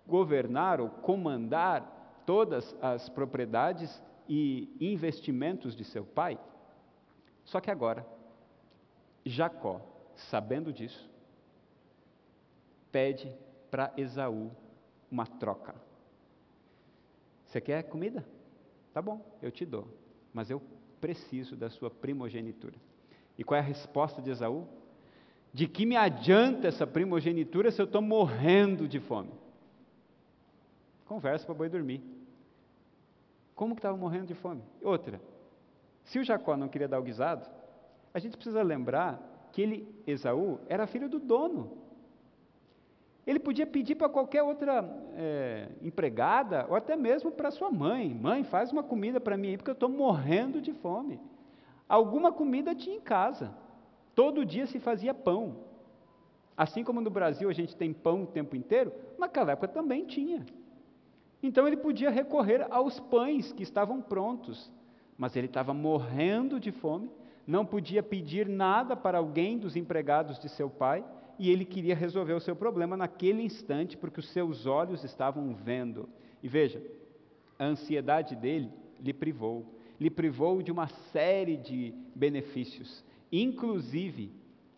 governar 0.06 0.80
ou 0.80 0.90
comandar 0.90 2.22
todas 2.26 2.76
as 2.82 3.08
propriedades 3.08 4.02
e 4.28 4.68
investimentos 4.80 5.74
de 5.74 5.84
seu 5.84 6.04
pai. 6.04 6.38
Só 7.44 7.60
que 7.60 7.70
agora, 7.70 8.04
Jacó, 9.24 9.80
sabendo 10.16 10.72
disso, 10.72 11.08
pede 12.90 13.34
para 13.70 13.92
Esaú 13.96 14.50
uma 15.10 15.26
troca. 15.26 15.74
Você 17.44 17.60
quer 17.60 17.82
comida? 17.84 18.26
Tá 18.92 19.00
bom, 19.00 19.20
eu 19.42 19.50
te 19.50 19.64
dou, 19.64 19.86
mas 20.32 20.50
eu 20.50 20.60
preciso 21.00 21.54
da 21.54 21.70
sua 21.70 21.90
primogenitura. 21.90 22.74
E 23.38 23.44
qual 23.44 23.56
é 23.56 23.60
a 23.60 23.64
resposta 23.64 24.22
de 24.22 24.30
Esaú? 24.30 24.66
De 25.52 25.66
que 25.68 25.86
me 25.86 25.96
adianta 25.96 26.66
essa 26.68 26.86
primogenitura 26.86 27.70
se 27.70 27.80
eu 27.80 27.86
estou 27.86 28.02
morrendo 28.02 28.88
de 28.88 28.98
fome? 28.98 29.30
Conversa 31.04 31.46
para 31.46 31.54
boi 31.54 31.68
dormir. 31.68 32.02
Como 33.54 33.74
que 33.74 33.78
estava 33.78 33.96
morrendo 33.96 34.26
de 34.26 34.34
fome? 34.34 34.62
Outra, 34.82 35.20
se 36.04 36.18
o 36.18 36.24
Jacó 36.24 36.56
não 36.56 36.68
queria 36.68 36.88
dar 36.88 36.98
o 36.98 37.02
guisado, 37.02 37.48
a 38.12 38.18
gente 38.18 38.36
precisa 38.36 38.62
lembrar 38.62 39.35
que 39.56 39.62
ele, 39.62 39.88
Esaú, 40.06 40.60
era 40.68 40.86
filho 40.86 41.08
do 41.08 41.18
dono. 41.18 41.78
Ele 43.26 43.38
podia 43.38 43.66
pedir 43.66 43.94
para 43.94 44.06
qualquer 44.06 44.42
outra 44.42 44.84
é, 45.14 45.68
empregada, 45.80 46.66
ou 46.68 46.76
até 46.76 46.94
mesmo 46.94 47.30
para 47.30 47.50
sua 47.50 47.70
mãe: 47.70 48.12
Mãe, 48.12 48.44
faz 48.44 48.70
uma 48.70 48.82
comida 48.82 49.18
para 49.18 49.34
mim 49.34 49.48
aí, 49.48 49.56
porque 49.56 49.70
eu 49.70 49.72
estou 49.80 49.88
morrendo 49.88 50.60
de 50.60 50.74
fome. 50.74 51.18
Alguma 51.88 52.30
comida 52.30 52.74
tinha 52.74 52.96
em 52.96 53.00
casa. 53.00 53.50
Todo 54.14 54.44
dia 54.44 54.66
se 54.66 54.78
fazia 54.78 55.14
pão. 55.14 55.56
Assim 56.54 56.84
como 56.84 57.00
no 57.00 57.08
Brasil 57.08 57.48
a 57.48 57.54
gente 57.54 57.74
tem 57.74 57.94
pão 57.94 58.24
o 58.24 58.26
tempo 58.26 58.54
inteiro, 58.54 58.92
naquela 59.18 59.52
época 59.52 59.68
também 59.68 60.04
tinha. 60.04 60.44
Então 61.42 61.66
ele 61.66 61.78
podia 61.78 62.10
recorrer 62.10 62.66
aos 62.68 63.00
pães 63.00 63.52
que 63.52 63.62
estavam 63.62 64.02
prontos, 64.02 64.70
mas 65.16 65.34
ele 65.34 65.46
estava 65.46 65.72
morrendo 65.72 66.60
de 66.60 66.70
fome, 66.72 67.10
não 67.46 67.64
podia 67.64 68.02
pedir 68.02 68.48
nada 68.48 68.96
para 68.96 69.18
alguém 69.18 69.58
dos 69.58 69.76
empregados 69.76 70.38
de 70.38 70.48
seu 70.48 70.68
pai, 70.68 71.04
e 71.38 71.50
ele 71.50 71.64
queria 71.64 71.94
resolver 71.94 72.32
o 72.32 72.40
seu 72.40 72.56
problema 72.56 72.96
naquele 72.96 73.42
instante, 73.42 73.96
porque 73.96 74.20
os 74.20 74.28
seus 74.30 74.66
olhos 74.66 75.04
estavam 75.04 75.54
vendo. 75.54 76.08
E 76.42 76.48
veja, 76.48 76.82
a 77.58 77.64
ansiedade 77.64 78.34
dele 78.34 78.70
lhe 79.00 79.12
privou, 79.12 79.64
lhe 80.00 80.10
privou 80.10 80.62
de 80.62 80.72
uma 80.72 80.88
série 80.88 81.56
de 81.56 81.94
benefícios, 82.14 83.04
inclusive 83.30 84.32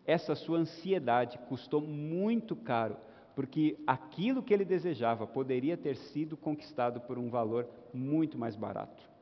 essa 0.05 0.35
sua 0.35 0.59
ansiedade 0.59 1.39
custou 1.49 1.81
muito 1.81 2.57
caro, 2.57 2.97
porque 3.37 3.79
aquilo 3.87 4.43
que 4.43 4.53
ele 4.53 4.65
desejava 4.65 5.27
poderia 5.27 5.77
ter 5.77 5.97
sido 5.97 6.37
conquistado 6.37 7.01
por 7.01 7.19
um 7.19 7.29
valor 7.29 7.69
muito 7.93 8.39
mais 8.39 8.57
barato. 8.57 9.18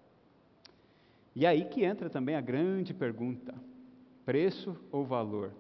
E 1.37 1.45
aí 1.45 1.67
que 1.67 1.85
entra 1.85 2.09
também 2.09 2.35
a 2.35 2.41
grande 2.41 2.95
pergunta: 2.95 3.55
preço 4.25 4.75
ou 4.91 5.05
valor? 5.05 5.53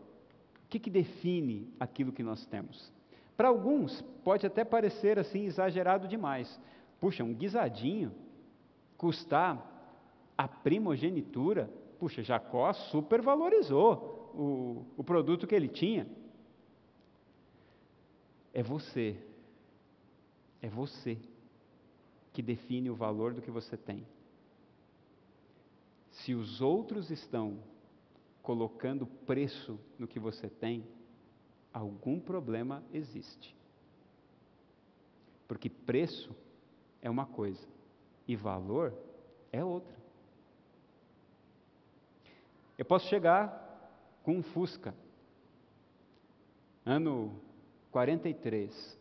O 0.65 0.69
que, 0.71 0.81
que 0.81 0.89
define 0.89 1.71
aquilo 1.79 2.13
que 2.13 2.23
nós 2.23 2.47
temos? 2.47 2.91
Para 3.37 3.49
alguns, 3.49 4.01
pode 4.25 4.47
até 4.47 4.65
parecer 4.65 5.19
assim 5.19 5.45
exagerado 5.45 6.09
demais. 6.09 6.59
Puxa, 6.99 7.23
um 7.23 7.35
guisadinho 7.35 8.11
custar 8.97 9.75
a 10.37 10.49
primogenitura, 10.49 11.71
puxa, 11.99 12.23
Jacó 12.23 12.73
supervalorizou 12.73 14.33
o, 14.35 14.87
o 14.97 15.05
produto 15.05 15.47
que 15.47 15.55
ele 15.55 15.69
tinha. 15.69 16.07
É 18.55 18.63
você, 18.63 19.15
é 20.63 20.69
você 20.71 21.19
que 22.33 22.41
define 22.41 22.89
o 22.89 22.95
valor 22.95 23.35
do 23.35 23.43
que 23.43 23.51
você 23.51 23.77
tem. 23.77 24.07
Se 26.17 26.35
os 26.35 26.61
outros 26.61 27.11
estão 27.11 27.59
colocando 28.43 29.07
preço 29.07 29.79
no 29.99 30.09
que 30.09 30.19
você 30.19 30.49
tem, 30.49 30.87
algum 31.73 32.19
problema 32.19 32.83
existe. 32.93 33.55
Porque 35.47 35.69
preço 35.69 36.35
é 37.03 37.11
uma 37.11 37.27
coisa 37.27 37.69
e 38.27 38.35
valor 38.35 38.95
é 39.53 39.63
outra. 39.63 39.95
Eu 42.79 42.85
posso 42.85 43.09
chegar 43.09 43.63
com 44.23 44.39
um 44.39 44.43
Fusca, 44.43 44.95
ano 46.85 47.39
43, 47.91 48.99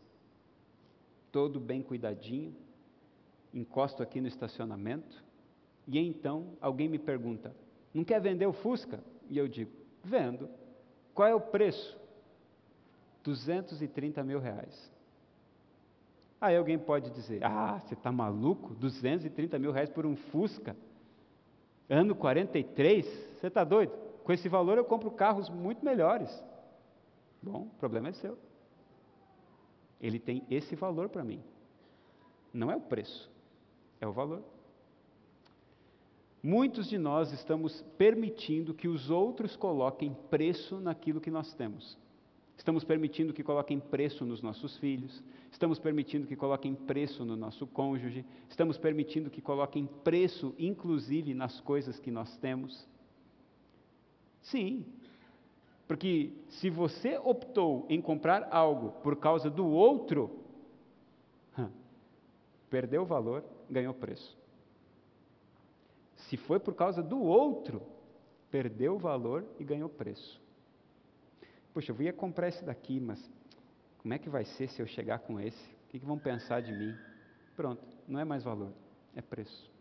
todo 1.32 1.60
bem 1.60 1.82
cuidadinho, 1.82 2.56
encosto 3.54 4.04
aqui 4.04 4.20
no 4.22 4.28
estacionamento, 4.28 5.25
e 5.88 6.00
então 6.00 6.58
alguém 6.60 6.90
me 6.90 7.00
pergunta: 7.00 7.56
não 7.94 8.04
quer 8.04 8.20
vender 8.20 8.46
o 8.46 8.54
Fusca? 8.54 9.04
E 9.30 9.38
eu 9.38 9.48
digo: 9.48 9.72
vendo. 10.04 10.50
Qual 11.14 11.28
é 11.28 11.34
o 11.34 11.40
preço? 11.40 11.98
230 13.24 14.22
mil 14.24 14.40
reais. 14.40 14.92
Aí 16.40 16.56
alguém 16.56 16.78
pode 16.78 17.10
dizer: 17.12 17.44
Ah, 17.44 17.80
você 17.80 17.94
está 17.94 18.12
maluco? 18.12 18.74
230 18.76 19.58
mil 19.58 19.72
reais 19.72 19.90
por 19.90 20.06
um 20.06 20.16
Fusca? 20.16 20.76
Ano 21.90 22.16
43? 22.16 23.06
Você 23.06 23.48
está 23.48 23.64
doido? 23.64 23.94
Com 24.24 24.34
esse 24.34 24.50
valor 24.50 24.78
eu 24.78 24.86
compro 24.86 25.10
carros 25.12 25.50
muito 25.50 25.86
melhores. 25.86 26.30
Bom, 27.42 27.70
o 27.74 27.80
problema 27.80 28.10
é 28.10 28.14
seu. 28.14 28.38
Ele 30.02 30.20
tem 30.20 30.44
esse 30.50 30.76
valor 30.76 31.10
para 31.10 31.24
mim. 31.24 31.42
Não 32.54 32.72
é 32.72 32.76
o 32.76 32.82
preço, 32.82 33.30
é 34.02 34.08
o 34.08 34.12
valor. 34.12 34.44
Muitos 36.46 36.88
de 36.88 37.00
nós 37.00 37.34
estamos 37.34 37.82
permitindo 37.98 38.72
que 38.72 38.88
os 38.88 39.10
outros 39.10 39.56
coloquem 39.56 40.16
preço 40.30 40.80
naquilo 40.80 41.20
que 41.20 41.32
nós 41.32 41.52
temos. 41.56 41.98
Estamos 42.56 42.84
permitindo 42.84 43.34
que 43.34 43.42
coloquem 43.42 43.80
preço 43.80 44.24
nos 44.24 44.44
nossos 44.44 44.78
filhos, 44.78 45.24
estamos 45.52 45.80
permitindo 45.80 46.28
que 46.28 46.36
coloquem 46.36 46.76
preço 46.76 47.26
no 47.26 47.36
nosso 47.36 47.66
cônjuge, 47.66 48.24
estamos 48.48 48.78
permitindo 48.78 49.32
que 49.32 49.42
coloquem 49.42 49.88
preço, 50.04 50.54
inclusive, 50.60 51.34
nas 51.34 51.60
coisas 51.62 52.00
que 52.00 52.12
nós 52.12 52.38
temos. 52.38 52.88
Sim, 54.44 54.86
porque 55.88 56.32
se 56.48 56.70
você 56.70 57.18
optou 57.18 57.88
em 57.90 58.00
comprar 58.00 58.50
algo 58.52 58.92
por 59.02 59.16
causa 59.16 59.50
do 59.50 59.66
outro, 59.66 60.30
perdeu 62.70 63.02
o 63.02 63.08
valor, 63.08 63.44
ganhou 63.68 63.96
preço. 63.96 64.45
Se 66.30 66.38
foi 66.38 66.60
por 66.60 66.74
causa 66.74 67.04
do 67.04 67.20
outro, 67.22 67.82
perdeu 68.50 68.96
o 68.96 69.00
valor 69.00 69.46
e 69.60 69.64
ganhou 69.64 69.88
preço. 69.88 70.42
Poxa, 71.74 71.92
eu 71.92 72.02
ia 72.02 72.14
comprar 72.14 72.48
esse 72.48 72.64
daqui, 72.64 73.00
mas 73.00 73.30
como 74.00 74.14
é 74.14 74.18
que 74.18 74.30
vai 74.30 74.46
ser 74.46 74.68
se 74.70 74.82
eu 74.82 74.88
chegar 74.88 75.20
com 75.20 75.40
esse? 75.40 75.64
O 75.74 75.88
que, 75.90 76.00
que 76.00 76.06
vão 76.06 76.18
pensar 76.18 76.62
de 76.62 76.72
mim? 76.72 76.96
Pronto, 77.56 77.84
não 78.08 78.20
é 78.20 78.26
mais 78.26 78.44
valor, 78.44 78.72
é 79.16 79.22
preço. 79.22 79.72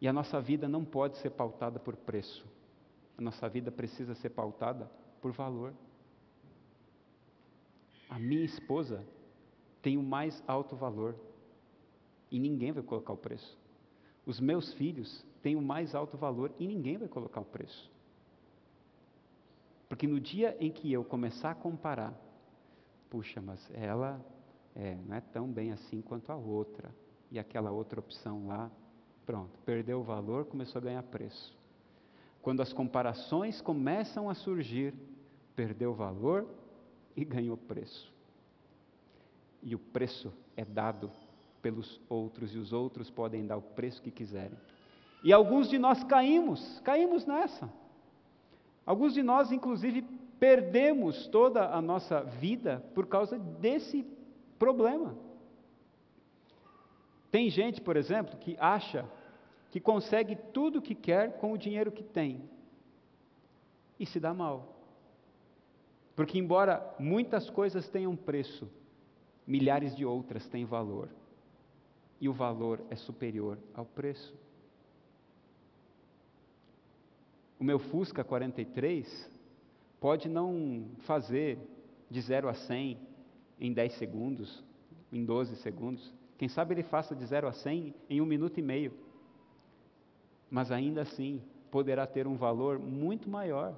E 0.00 0.08
a 0.08 0.12
nossa 0.12 0.40
vida 0.40 0.68
não 0.68 0.84
pode 0.84 1.18
ser 1.18 1.30
pautada 1.30 1.78
por 1.78 1.94
preço. 1.94 2.44
A 3.16 3.22
nossa 3.22 3.48
vida 3.48 3.70
precisa 3.70 4.14
ser 4.14 4.30
pautada 4.30 4.90
por 5.20 5.30
valor. 5.30 5.74
A 8.08 8.18
minha 8.18 8.44
esposa 8.44 9.04
tem 9.80 9.96
o 9.96 10.02
mais 10.02 10.42
alto 10.46 10.74
valor 10.74 11.14
e 12.30 12.38
ninguém 12.38 12.72
vai 12.72 12.82
colocar 12.82 13.12
o 13.12 13.16
preço. 13.16 13.61
Os 14.24 14.38
meus 14.38 14.72
filhos 14.74 15.24
têm 15.42 15.56
o 15.56 15.62
mais 15.62 15.94
alto 15.94 16.16
valor 16.16 16.52
e 16.58 16.66
ninguém 16.66 16.96
vai 16.96 17.08
colocar 17.08 17.40
o 17.40 17.44
preço. 17.44 17.90
Porque 19.88 20.06
no 20.06 20.20
dia 20.20 20.56
em 20.58 20.70
que 20.70 20.90
eu 20.92 21.04
começar 21.04 21.50
a 21.50 21.54
comparar, 21.54 22.14
puxa, 23.10 23.40
mas 23.40 23.70
ela 23.74 24.24
é, 24.74 24.96
não 25.06 25.16
é 25.16 25.20
tão 25.20 25.46
bem 25.46 25.72
assim 25.72 26.00
quanto 26.00 26.30
a 26.30 26.36
outra, 26.36 26.90
e 27.30 27.38
aquela 27.38 27.70
outra 27.70 28.00
opção 28.00 28.46
lá, 28.46 28.70
pronto, 29.26 29.58
perdeu 29.64 30.00
o 30.00 30.02
valor, 30.02 30.46
começou 30.46 30.78
a 30.78 30.84
ganhar 30.84 31.02
preço. 31.02 31.56
Quando 32.40 32.60
as 32.60 32.72
comparações 32.72 33.60
começam 33.60 34.28
a 34.28 34.34
surgir, 34.34 34.94
perdeu 35.54 35.90
o 35.90 35.94
valor 35.94 36.48
e 37.16 37.24
ganhou 37.24 37.56
preço. 37.56 38.12
E 39.62 39.74
o 39.74 39.78
preço 39.78 40.32
é 40.56 40.64
dado 40.64 41.10
pelos 41.62 42.00
outros, 42.08 42.54
e 42.54 42.58
os 42.58 42.72
outros 42.72 43.08
podem 43.08 43.46
dar 43.46 43.56
o 43.56 43.62
preço 43.62 44.02
que 44.02 44.10
quiserem. 44.10 44.58
E 45.24 45.32
alguns 45.32 45.70
de 45.70 45.78
nós 45.78 46.02
caímos, 46.02 46.80
caímos 46.80 47.24
nessa. 47.24 47.72
Alguns 48.84 49.14
de 49.14 49.22
nós, 49.22 49.52
inclusive, 49.52 50.02
perdemos 50.40 51.28
toda 51.28 51.68
a 51.68 51.80
nossa 51.80 52.20
vida 52.20 52.84
por 52.94 53.06
causa 53.06 53.38
desse 53.38 54.04
problema. 54.58 55.16
Tem 57.30 57.48
gente, 57.48 57.80
por 57.80 57.96
exemplo, 57.96 58.36
que 58.36 58.56
acha 58.58 59.08
que 59.70 59.80
consegue 59.80 60.36
tudo 60.52 60.80
o 60.80 60.82
que 60.82 60.94
quer 60.94 61.38
com 61.38 61.52
o 61.52 61.58
dinheiro 61.58 61.92
que 61.92 62.02
tem 62.02 62.42
e 63.98 64.04
se 64.04 64.18
dá 64.18 64.34
mal. 64.34 64.76
Porque, 66.14 66.38
embora 66.38 66.94
muitas 66.98 67.48
coisas 67.48 67.88
tenham 67.88 68.14
preço, 68.14 68.68
milhares 69.46 69.96
de 69.96 70.04
outras 70.04 70.46
têm 70.48 70.64
valor. 70.64 71.08
E 72.22 72.28
o 72.28 72.32
valor 72.32 72.80
é 72.88 72.94
superior 72.94 73.58
ao 73.74 73.84
preço. 73.84 74.32
O 77.58 77.64
meu 77.64 77.80
Fusca 77.80 78.22
43 78.22 79.28
pode 79.98 80.28
não 80.28 80.86
fazer 81.00 81.58
de 82.08 82.20
0 82.20 82.48
a 82.48 82.54
100 82.54 82.96
em 83.58 83.72
10 83.72 83.94
segundos, 83.94 84.62
em 85.12 85.24
12 85.24 85.56
segundos. 85.56 86.14
Quem 86.38 86.48
sabe 86.48 86.74
ele 86.74 86.84
faça 86.84 87.12
de 87.12 87.26
0 87.26 87.48
a 87.48 87.52
100 87.52 87.92
em 88.08 88.20
um 88.20 88.24
minuto 88.24 88.56
e 88.56 88.62
meio. 88.62 88.92
Mas 90.48 90.70
ainda 90.70 91.02
assim, 91.02 91.42
poderá 91.72 92.06
ter 92.06 92.28
um 92.28 92.36
valor 92.36 92.78
muito 92.78 93.28
maior 93.28 93.76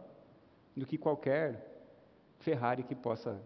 do 0.76 0.84
que 0.84 0.98
qualquer 0.98 1.66
Ferrari 2.40 2.82
que 2.82 2.94
possa 2.94 3.40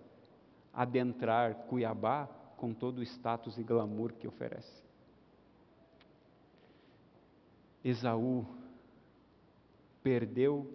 adentrar 0.75 1.55
Cuiabá 1.69 2.27
com 2.57 2.75
todo 2.75 2.99
o 2.99 3.03
status 3.05 3.59
e 3.59 3.63
glamour 3.63 4.13
que 4.15 4.27
oferece. 4.27 4.88
Esaú 7.91 8.47
perdeu 10.03 10.71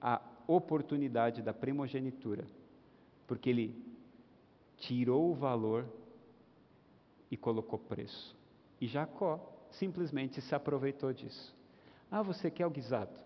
a 0.00 0.20
oportunidade 0.46 1.42
da 1.42 1.52
primogenitura, 1.52 2.44
porque 3.26 3.50
ele 3.50 3.84
tirou 4.76 5.30
o 5.30 5.34
valor 5.34 5.86
e 7.30 7.36
colocou 7.36 7.78
preço. 7.78 8.36
E 8.80 8.86
Jacó 8.86 9.40
simplesmente 9.70 10.40
se 10.40 10.54
aproveitou 10.54 11.12
disso. 11.12 11.54
Ah, 12.10 12.22
você 12.22 12.50
quer 12.50 12.66
o 12.66 12.70
guisado? 12.70 13.18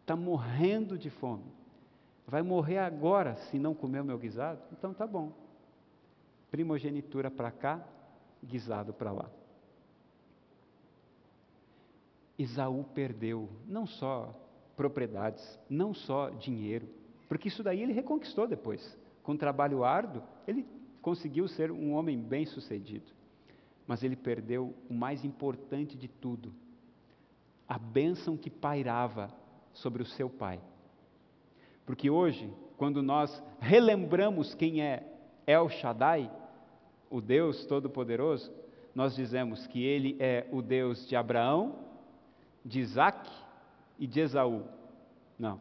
Está 0.00 0.16
morrendo 0.16 0.96
de 0.98 1.10
fome. 1.10 1.44
Vai 2.26 2.42
morrer 2.42 2.78
agora 2.78 3.36
se 3.36 3.58
não 3.58 3.74
comer 3.74 4.00
o 4.00 4.04
meu 4.04 4.18
guisado? 4.18 4.62
Então 4.72 4.94
tá 4.94 5.06
bom. 5.06 5.32
Primogenitura 6.50 7.30
para 7.30 7.50
cá, 7.50 7.86
guisado 8.42 8.92
para 8.94 9.12
lá. 9.12 9.30
Esaú 12.38 12.84
perdeu 12.94 13.48
não 13.66 13.86
só 13.86 14.34
propriedades, 14.76 15.42
não 15.68 15.94
só 15.94 16.30
dinheiro, 16.30 16.88
porque 17.28 17.48
isso 17.48 17.62
daí 17.62 17.82
ele 17.82 17.92
reconquistou 17.92 18.46
depois. 18.46 18.98
Com 19.22 19.36
trabalho 19.36 19.84
árduo, 19.84 20.22
ele 20.46 20.66
conseguiu 21.00 21.48
ser 21.48 21.70
um 21.70 21.92
homem 21.92 22.18
bem-sucedido. 22.18 23.12
Mas 23.86 24.02
ele 24.02 24.16
perdeu 24.16 24.74
o 24.88 24.94
mais 24.94 25.24
importante 25.24 25.96
de 25.96 26.08
tudo, 26.08 26.52
a 27.68 27.78
bênção 27.78 28.36
que 28.36 28.50
pairava 28.50 29.28
sobre 29.72 30.02
o 30.02 30.06
seu 30.06 30.28
pai. 30.28 30.60
Porque 31.84 32.08
hoje, 32.08 32.52
quando 32.76 33.02
nós 33.02 33.42
relembramos 33.60 34.54
quem 34.54 34.82
é 34.82 35.02
El 35.46 35.68
Shaddai, 35.68 36.30
o 37.10 37.20
Deus 37.20 37.64
Todo-Poderoso, 37.66 38.50
nós 38.94 39.14
dizemos 39.14 39.66
que 39.66 39.82
ele 39.82 40.16
é 40.18 40.46
o 40.50 40.62
Deus 40.62 41.06
de 41.06 41.16
Abraão, 41.16 41.78
de 42.64 42.80
Isaac 42.80 43.30
e 43.98 44.06
de 44.06 44.20
Esaú. 44.20 44.64
Não, 45.38 45.60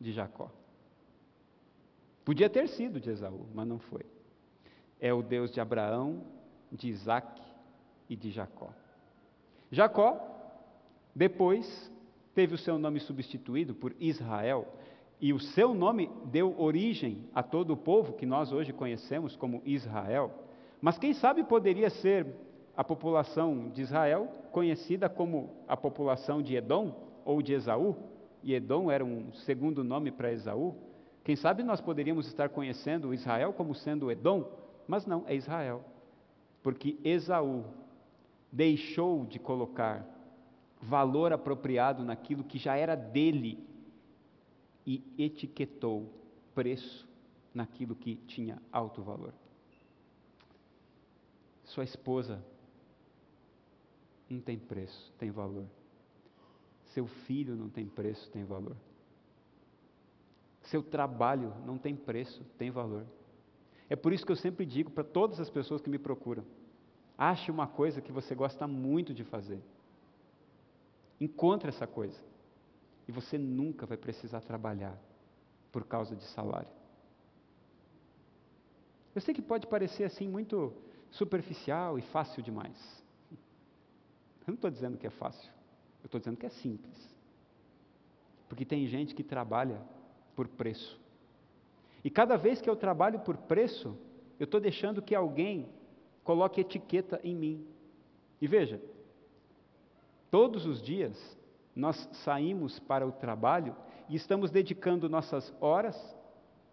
de 0.00 0.12
Jacó. 0.12 0.50
Podia 2.24 2.48
ter 2.48 2.68
sido 2.68 3.00
de 3.00 3.10
Esaú, 3.10 3.46
mas 3.54 3.66
não 3.66 3.78
foi. 3.78 4.04
É 5.00 5.12
o 5.12 5.22
Deus 5.22 5.50
de 5.50 5.60
Abraão, 5.60 6.22
de 6.72 6.88
Isaac 6.88 7.40
e 8.08 8.16
de 8.16 8.30
Jacó. 8.30 8.70
Jacó, 9.70 10.18
depois, 11.14 11.92
teve 12.34 12.54
o 12.54 12.58
seu 12.58 12.78
nome 12.78 13.00
substituído 13.00 13.74
por 13.74 13.94
Israel, 14.00 14.66
e 15.20 15.32
o 15.32 15.40
seu 15.40 15.74
nome 15.74 16.10
deu 16.26 16.58
origem 16.60 17.28
a 17.34 17.42
todo 17.42 17.72
o 17.72 17.76
povo 17.76 18.14
que 18.14 18.26
nós 18.26 18.52
hoje 18.52 18.72
conhecemos 18.72 19.36
como 19.36 19.62
Israel. 19.64 20.32
Mas 20.80 20.98
quem 20.98 21.14
sabe 21.14 21.44
poderia 21.44 21.88
ser 21.88 22.26
a 22.76 22.82
população 22.82 23.68
de 23.70 23.82
Israel, 23.82 24.28
conhecida 24.50 25.08
como 25.08 25.50
a 25.68 25.76
população 25.76 26.42
de 26.42 26.56
Edom 26.56 26.94
ou 27.24 27.40
de 27.40 27.52
Esaú, 27.52 27.96
e 28.42 28.54
Edom 28.54 28.90
era 28.90 29.04
um 29.04 29.32
segundo 29.32 29.82
nome 29.82 30.10
para 30.10 30.32
Esaú. 30.32 30.74
Quem 31.22 31.36
sabe 31.36 31.62
nós 31.62 31.80
poderíamos 31.80 32.26
estar 32.26 32.48
conhecendo 32.50 33.14
Israel 33.14 33.52
como 33.52 33.74
sendo 33.74 34.10
Edom, 34.10 34.50
mas 34.86 35.06
não, 35.06 35.24
é 35.26 35.34
Israel. 35.34 35.82
Porque 36.62 36.98
Esaú 37.02 37.64
deixou 38.52 39.24
de 39.24 39.38
colocar 39.38 40.06
valor 40.82 41.32
apropriado 41.32 42.04
naquilo 42.04 42.44
que 42.44 42.58
já 42.58 42.76
era 42.76 42.94
dele 42.94 43.58
e 44.86 45.02
etiquetou 45.16 46.12
preço 46.54 47.08
naquilo 47.54 47.94
que 47.94 48.16
tinha 48.16 48.60
alto 48.70 49.02
valor. 49.02 49.32
Sua 51.64 51.84
esposa 51.84 52.44
não 54.28 54.40
tem 54.40 54.58
preço, 54.58 55.12
tem 55.18 55.30
valor. 55.30 55.66
Seu 56.86 57.06
filho 57.06 57.56
não 57.56 57.68
tem 57.68 57.86
preço, 57.86 58.30
tem 58.30 58.44
valor. 58.44 58.76
Seu 60.62 60.82
trabalho 60.82 61.52
não 61.66 61.76
tem 61.76 61.94
preço, 61.94 62.44
tem 62.56 62.70
valor. 62.70 63.04
É 63.88 63.96
por 63.96 64.12
isso 64.12 64.24
que 64.24 64.32
eu 64.32 64.36
sempre 64.36 64.64
digo 64.64 64.90
para 64.90 65.04
todas 65.04 65.38
as 65.38 65.50
pessoas 65.50 65.82
que 65.82 65.90
me 65.90 65.98
procuram: 65.98 66.44
ache 67.18 67.50
uma 67.50 67.66
coisa 67.66 68.00
que 68.00 68.12
você 68.12 68.34
gosta 68.34 68.66
muito 68.66 69.12
de 69.12 69.24
fazer. 69.24 69.60
Encontre 71.20 71.68
essa 71.68 71.86
coisa. 71.86 72.18
E 73.06 73.12
você 73.12 73.36
nunca 73.36 73.84
vai 73.84 73.98
precisar 73.98 74.40
trabalhar 74.40 74.98
por 75.70 75.84
causa 75.84 76.16
de 76.16 76.24
salário. 76.24 76.70
Eu 79.14 79.20
sei 79.20 79.34
que 79.34 79.42
pode 79.42 79.66
parecer 79.66 80.04
assim 80.04 80.26
muito 80.26 80.72
superficial 81.10 81.98
e 81.98 82.02
fácil 82.02 82.42
demais. 82.42 83.03
Eu 84.46 84.52
não 84.52 84.54
estou 84.54 84.70
dizendo 84.70 84.98
que 84.98 85.06
é 85.06 85.10
fácil, 85.10 85.50
eu 86.02 86.06
estou 86.06 86.20
dizendo 86.20 86.36
que 86.36 86.46
é 86.46 86.50
simples. 86.50 87.14
Porque 88.48 88.64
tem 88.64 88.86
gente 88.86 89.14
que 89.14 89.24
trabalha 89.24 89.80
por 90.36 90.46
preço. 90.46 91.00
E 92.04 92.10
cada 92.10 92.36
vez 92.36 92.60
que 92.60 92.68
eu 92.68 92.76
trabalho 92.76 93.20
por 93.20 93.36
preço, 93.36 93.96
eu 94.38 94.44
estou 94.44 94.60
deixando 94.60 95.00
que 95.00 95.14
alguém 95.14 95.68
coloque 96.22 96.60
etiqueta 96.60 97.18
em 97.24 97.34
mim. 97.34 97.66
E 98.40 98.46
veja, 98.46 98.80
todos 100.30 100.66
os 100.66 100.82
dias 100.82 101.38
nós 101.74 102.08
saímos 102.24 102.78
para 102.78 103.06
o 103.06 103.12
trabalho 103.12 103.74
e 104.08 104.16
estamos 104.16 104.50
dedicando 104.50 105.08
nossas 105.08 105.54
horas 105.60 105.96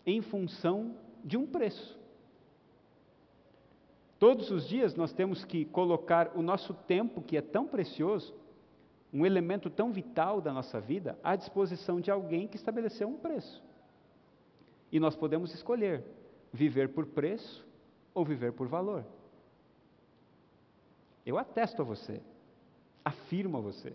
em 0.06 0.22
função 0.22 0.98
de 1.24 1.38
um 1.38 1.48
preço. 1.48 2.01
Todos 4.22 4.52
os 4.52 4.68
dias 4.68 4.94
nós 4.94 5.12
temos 5.12 5.44
que 5.44 5.66
colocar 5.66 6.34
o 6.36 6.44
nosso 6.44 6.76
tempo, 6.76 7.24
que 7.24 7.36
é 7.36 7.42
tão 7.42 7.66
precioso, 7.66 8.36
um 9.12 9.26
elemento 9.26 9.68
tão 9.68 9.92
vital 9.92 10.40
da 10.40 10.54
nossa 10.54 10.80
vida, 10.80 11.18
à 11.24 11.36
disposição 11.36 12.00
de 12.00 12.12
alguém 12.12 12.48
que 12.48 12.56
estabeleceu 12.56 13.08
um 13.08 13.18
preço. 13.18 13.64
E 14.92 15.00
nós 15.00 15.16
podemos 15.16 15.56
escolher 15.56 16.04
viver 16.54 16.90
por 16.90 17.08
preço 17.08 17.66
ou 18.14 18.24
viver 18.24 18.54
por 18.54 18.68
valor. 18.68 19.04
Eu 21.26 21.40
atesto 21.40 21.82
a 21.82 21.86
você, 21.86 22.22
afirmo 23.04 23.58
a 23.58 23.62
você. 23.62 23.92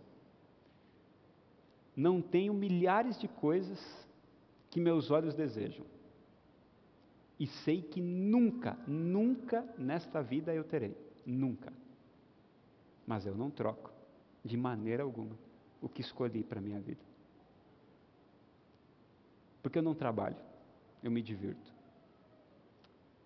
Não 1.94 2.20
tenho 2.20 2.52
milhares 2.52 3.16
de 3.20 3.28
coisas 3.28 3.78
que 4.70 4.80
meus 4.80 5.08
olhos 5.08 5.36
desejam. 5.36 5.86
E 7.38 7.46
sei 7.46 7.82
que 7.82 8.00
nunca, 8.00 8.78
nunca 8.86 9.62
nesta 9.76 10.22
vida 10.22 10.54
eu 10.54 10.64
terei. 10.64 10.96
Nunca. 11.24 11.72
Mas 13.06 13.26
eu 13.26 13.34
não 13.34 13.50
troco, 13.50 13.92
de 14.44 14.56
maneira 14.56 15.02
alguma, 15.02 15.36
o 15.80 15.88
que 15.88 16.00
escolhi 16.00 16.42
para 16.42 16.58
a 16.58 16.62
minha 16.62 16.80
vida. 16.80 17.00
Porque 19.62 19.78
eu 19.78 19.82
não 19.82 19.94
trabalho, 19.94 20.36
eu 21.02 21.10
me 21.10 21.20
divirto. 21.20 21.74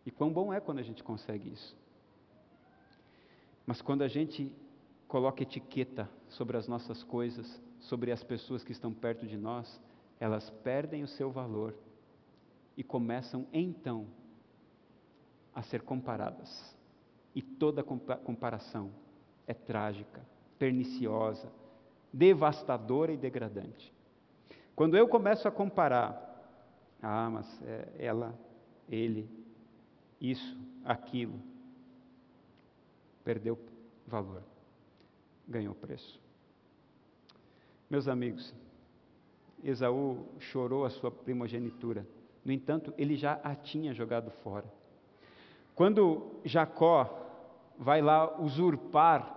E 0.04 0.10
quão 0.10 0.32
bom 0.32 0.52
é 0.52 0.60
quando 0.60 0.78
a 0.78 0.82
gente 0.82 1.04
consegue 1.04 1.50
isso. 1.50 1.76
Mas 3.66 3.80
quando 3.80 4.02
a 4.02 4.08
gente 4.08 4.52
coloca 5.06 5.42
etiqueta 5.42 6.08
sobre 6.28 6.56
as 6.56 6.66
nossas 6.66 7.02
coisas, 7.02 7.60
sobre 7.78 8.10
as 8.10 8.24
pessoas 8.24 8.64
que 8.64 8.72
estão 8.72 8.92
perto 8.92 9.26
de 9.26 9.36
nós, 9.36 9.80
elas 10.18 10.50
perdem 10.50 11.02
o 11.02 11.08
seu 11.08 11.30
valor 11.30 11.74
e 12.80 12.82
começam 12.82 13.46
então 13.52 14.06
a 15.54 15.60
ser 15.60 15.82
comparadas. 15.82 16.74
E 17.34 17.42
toda 17.42 17.84
comparação 17.84 18.90
é 19.46 19.52
trágica, 19.52 20.26
perniciosa, 20.58 21.52
devastadora 22.10 23.12
e 23.12 23.18
degradante. 23.18 23.92
Quando 24.74 24.96
eu 24.96 25.06
começo 25.06 25.46
a 25.46 25.50
comparar, 25.50 26.26
ah, 27.02 27.28
mas 27.28 27.62
é 27.64 27.96
ela, 27.98 28.34
ele, 28.88 29.28
isso, 30.18 30.58
aquilo, 30.82 31.38
perdeu 33.22 33.58
valor, 34.06 34.42
ganhou 35.46 35.74
preço. 35.74 36.18
Meus 37.90 38.08
amigos, 38.08 38.54
Esaú 39.62 40.24
chorou 40.38 40.86
a 40.86 40.90
sua 40.90 41.10
primogenitura 41.10 42.06
no 42.50 42.54
entanto, 42.54 42.92
ele 42.98 43.14
já 43.14 43.38
a 43.44 43.54
tinha 43.54 43.94
jogado 43.94 44.28
fora. 44.42 44.64
Quando 45.72 46.40
Jacó 46.44 47.08
vai 47.78 48.02
lá 48.02 48.40
usurpar 48.40 49.36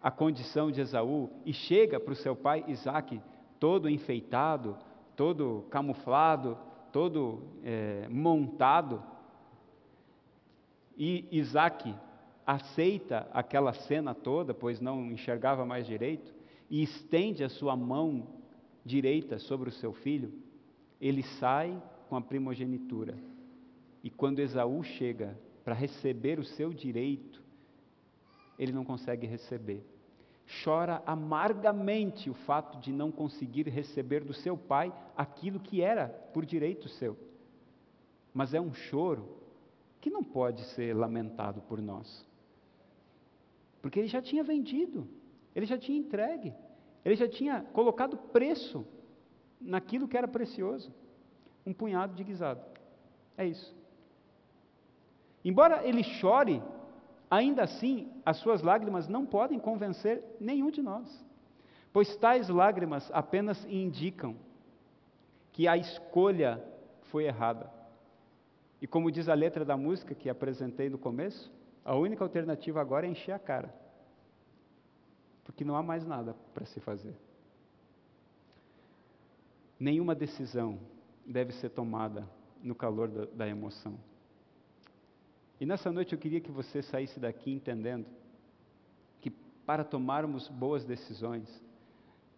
a 0.00 0.12
condição 0.12 0.70
de 0.70 0.80
Esaú 0.80 1.28
e 1.44 1.52
chega 1.52 1.98
para 1.98 2.12
o 2.12 2.16
seu 2.16 2.36
pai 2.36 2.64
Isaac 2.68 3.20
todo 3.58 3.90
enfeitado, 3.90 4.78
todo 5.16 5.66
camuflado, 5.70 6.56
todo 6.92 7.42
é, 7.64 8.06
montado, 8.08 9.02
e 10.96 11.26
Isaac 11.32 11.92
aceita 12.46 13.26
aquela 13.32 13.72
cena 13.72 14.14
toda, 14.14 14.54
pois 14.54 14.80
não 14.80 15.10
enxergava 15.10 15.66
mais 15.66 15.84
direito, 15.84 16.32
e 16.70 16.80
estende 16.80 17.42
a 17.42 17.48
sua 17.48 17.74
mão 17.74 18.28
direita 18.84 19.40
sobre 19.40 19.68
o 19.68 19.72
seu 19.72 19.92
filho, 19.92 20.32
ele 21.00 21.24
sai 21.24 21.76
com 22.10 22.16
a 22.16 22.20
primogenitura. 22.20 23.16
E 24.02 24.10
quando 24.10 24.40
Esaú 24.40 24.82
chega 24.82 25.38
para 25.64 25.76
receber 25.76 26.40
o 26.40 26.44
seu 26.44 26.72
direito, 26.72 27.40
ele 28.58 28.72
não 28.72 28.84
consegue 28.84 29.28
receber. 29.28 29.86
Chora 30.64 31.00
amargamente 31.06 32.28
o 32.28 32.34
fato 32.34 32.80
de 32.80 32.92
não 32.92 33.12
conseguir 33.12 33.68
receber 33.68 34.24
do 34.24 34.34
seu 34.34 34.56
pai 34.56 34.92
aquilo 35.16 35.60
que 35.60 35.80
era 35.80 36.08
por 36.08 36.44
direito 36.44 36.88
seu. 36.88 37.16
Mas 38.34 38.54
é 38.54 38.60
um 38.60 38.74
choro 38.74 39.28
que 40.00 40.10
não 40.10 40.24
pode 40.24 40.64
ser 40.64 40.96
lamentado 40.96 41.60
por 41.60 41.80
nós. 41.80 42.26
Porque 43.80 44.00
ele 44.00 44.08
já 44.08 44.20
tinha 44.20 44.42
vendido, 44.42 45.06
ele 45.54 45.64
já 45.64 45.78
tinha 45.78 45.96
entregue, 45.96 46.52
ele 47.04 47.14
já 47.14 47.28
tinha 47.28 47.62
colocado 47.72 48.16
preço 48.16 48.84
naquilo 49.60 50.08
que 50.08 50.16
era 50.16 50.26
precioso 50.26 50.92
um 51.66 51.72
punhado 51.72 52.14
de 52.14 52.24
guisado. 52.24 52.60
É 53.36 53.46
isso. 53.46 53.74
Embora 55.44 55.86
ele 55.86 56.02
chore, 56.02 56.62
ainda 57.30 57.62
assim 57.62 58.10
as 58.24 58.36
suas 58.38 58.62
lágrimas 58.62 59.08
não 59.08 59.24
podem 59.24 59.58
convencer 59.58 60.22
nenhum 60.38 60.70
de 60.70 60.82
nós, 60.82 61.24
pois 61.92 62.16
tais 62.16 62.48
lágrimas 62.48 63.10
apenas 63.12 63.64
indicam 63.66 64.36
que 65.52 65.66
a 65.66 65.76
escolha 65.76 66.62
foi 67.10 67.24
errada. 67.24 67.70
E 68.80 68.86
como 68.86 69.10
diz 69.10 69.28
a 69.28 69.34
letra 69.34 69.64
da 69.64 69.76
música 69.76 70.14
que 70.14 70.28
apresentei 70.28 70.88
no 70.88 70.98
começo, 70.98 71.50
a 71.84 71.94
única 71.94 72.24
alternativa 72.24 72.80
agora 72.80 73.06
é 73.06 73.10
encher 73.10 73.32
a 73.32 73.38
cara, 73.38 73.74
porque 75.44 75.64
não 75.64 75.76
há 75.76 75.82
mais 75.82 76.06
nada 76.06 76.34
para 76.54 76.64
se 76.64 76.80
fazer. 76.80 77.14
Nenhuma 79.78 80.14
decisão 80.14 80.78
deve 81.26 81.52
ser 81.52 81.70
tomada 81.70 82.28
no 82.62 82.74
calor 82.74 83.08
da, 83.08 83.24
da 83.26 83.48
emoção. 83.48 83.98
E 85.60 85.66
nessa 85.66 85.92
noite 85.92 86.12
eu 86.12 86.18
queria 86.18 86.40
que 86.40 86.50
você 86.50 86.82
saísse 86.82 87.20
daqui 87.20 87.52
entendendo 87.52 88.06
que 89.20 89.30
para 89.30 89.84
tomarmos 89.84 90.48
boas 90.48 90.84
decisões, 90.84 91.62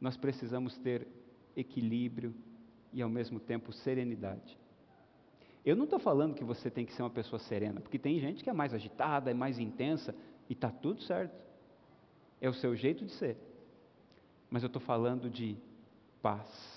nós 0.01 0.17
precisamos 0.17 0.77
ter 0.79 1.07
equilíbrio 1.57 2.35
e 2.93 3.01
ao 3.01 3.09
mesmo 3.09 3.39
tempo 3.39 3.73
serenidade. 3.73 4.59
Eu 5.65 5.77
não 5.77 5.85
estou 5.85 6.01
falando 6.01 6.35
que 6.35 6.43
você 6.43 6.69
tem 6.69 6.85
que 6.85 6.93
ser 6.93 7.03
uma 7.03 7.11
pessoa 7.11 7.39
serena, 7.39 7.81
porque 7.81 7.99
tem 7.99 8.19
gente 8.19 8.43
que 8.43 8.51
é 8.51 8.53
mais 8.53 8.75
agitada, 8.75 9.31
é 9.31 9.35
mais 9.35 9.61
intensa, 9.61 10.13
e 10.51 10.55
está 10.55 10.71
tudo 10.71 11.01
certo. 11.03 11.41
É 12.41 12.49
o 12.49 12.55
seu 12.55 12.75
jeito 12.75 13.05
de 13.05 13.13
ser. 13.13 13.37
Mas 14.51 14.65
eu 14.65 14.67
estou 14.67 14.83
falando 14.83 15.31
de 15.31 15.57
paz 16.21 16.72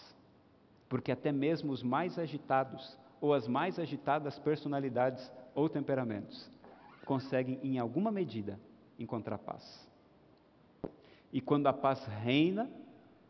porque 0.87 1.11
até 1.11 1.31
mesmo 1.31 1.71
os 1.71 1.83
mais 1.83 2.17
agitados 2.19 2.97
ou 3.19 3.33
as 3.33 3.47
mais 3.47 3.79
agitadas 3.79 4.37
personalidades 4.37 5.31
ou 5.53 5.67
temperamentos 5.67 6.49
conseguem, 7.05 7.59
em 7.63 7.79
alguma 7.79 8.11
medida, 8.11 8.59
encontrar 8.99 9.37
paz. 9.37 9.87
E 11.31 11.41
quando 11.41 11.67
a 11.67 11.73
paz 11.73 12.05
reina, 12.05 12.69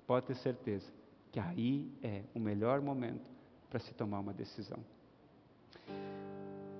pode 0.06 0.28
ter 0.28 0.36
certeza 0.36 0.92
que 1.32 1.40
aí 1.40 1.92
é 2.02 2.24
o 2.34 2.40
melhor 2.40 2.80
momento 2.80 3.30
para 3.70 3.78
se 3.80 3.94
tomar 3.94 4.20
uma 4.20 4.34
decisão. 4.34 4.80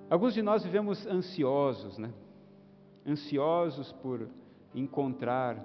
Alguns 0.08 0.32
de 0.32 0.40
nós 0.40 0.64
vivemos 0.64 1.06
ansiosos, 1.06 1.98
né? 1.98 2.10
Ansiosos 3.06 3.92
por 3.92 4.28
encontrar 4.74 5.62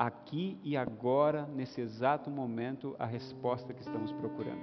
aqui 0.00 0.58
e 0.62 0.78
agora, 0.78 1.46
nesse 1.46 1.78
exato 1.78 2.30
momento, 2.30 2.96
a 2.98 3.04
resposta 3.04 3.74
que 3.74 3.82
estamos 3.82 4.10
procurando. 4.12 4.62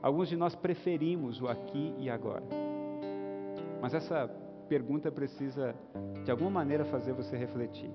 Alguns 0.00 0.30
de 0.30 0.36
nós 0.38 0.54
preferimos 0.54 1.38
o 1.42 1.48
aqui 1.48 1.94
e 1.98 2.08
agora. 2.08 2.44
Mas 3.82 3.92
essa 3.92 4.26
pergunta 4.66 5.12
precisa, 5.12 5.74
de 6.24 6.30
alguma 6.30 6.48
maneira, 6.48 6.86
fazer 6.86 7.12
você 7.12 7.36
refletir. 7.36 7.90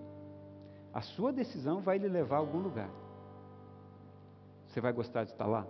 A 0.93 1.01
sua 1.01 1.33
decisão 1.33 1.79
vai 1.79 1.97
lhe 1.97 2.07
levar 2.07 2.35
a 2.35 2.39
algum 2.39 2.59
lugar. 2.59 2.91
Você 4.67 4.79
vai 4.79 4.93
gostar 4.93 5.23
de 5.23 5.31
estar 5.31 5.47
lá? 5.47 5.65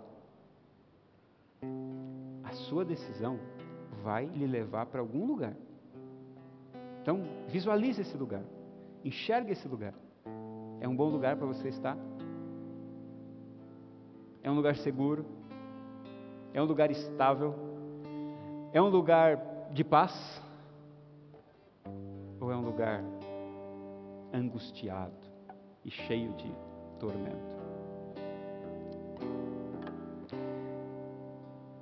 A 2.42 2.52
sua 2.52 2.84
decisão 2.84 3.38
vai 4.02 4.26
lhe 4.26 4.46
levar 4.46 4.84
para 4.84 5.00
algum 5.00 5.24
lugar. 5.24 5.54
Então, 7.00 7.22
visualize 7.48 8.02
esse 8.02 8.18
lugar. 8.18 8.42
Enxergue 9.02 9.52
esse 9.52 9.66
lugar. 9.66 9.94
É 10.84 10.86
um 10.86 10.94
bom 10.94 11.08
lugar 11.08 11.34
para 11.34 11.46
você 11.46 11.68
estar? 11.68 11.96
É 14.42 14.50
um 14.50 14.54
lugar 14.54 14.76
seguro? 14.76 15.24
É 16.52 16.60
um 16.60 16.66
lugar 16.66 16.90
estável? 16.90 17.54
É 18.70 18.82
um 18.82 18.90
lugar 18.90 19.70
de 19.72 19.82
paz? 19.82 20.12
Ou 22.38 22.52
é 22.52 22.56
um 22.56 22.60
lugar 22.60 23.02
angustiado 24.30 25.16
e 25.86 25.90
cheio 25.90 26.34
de 26.34 26.54
tormento? 27.00 27.56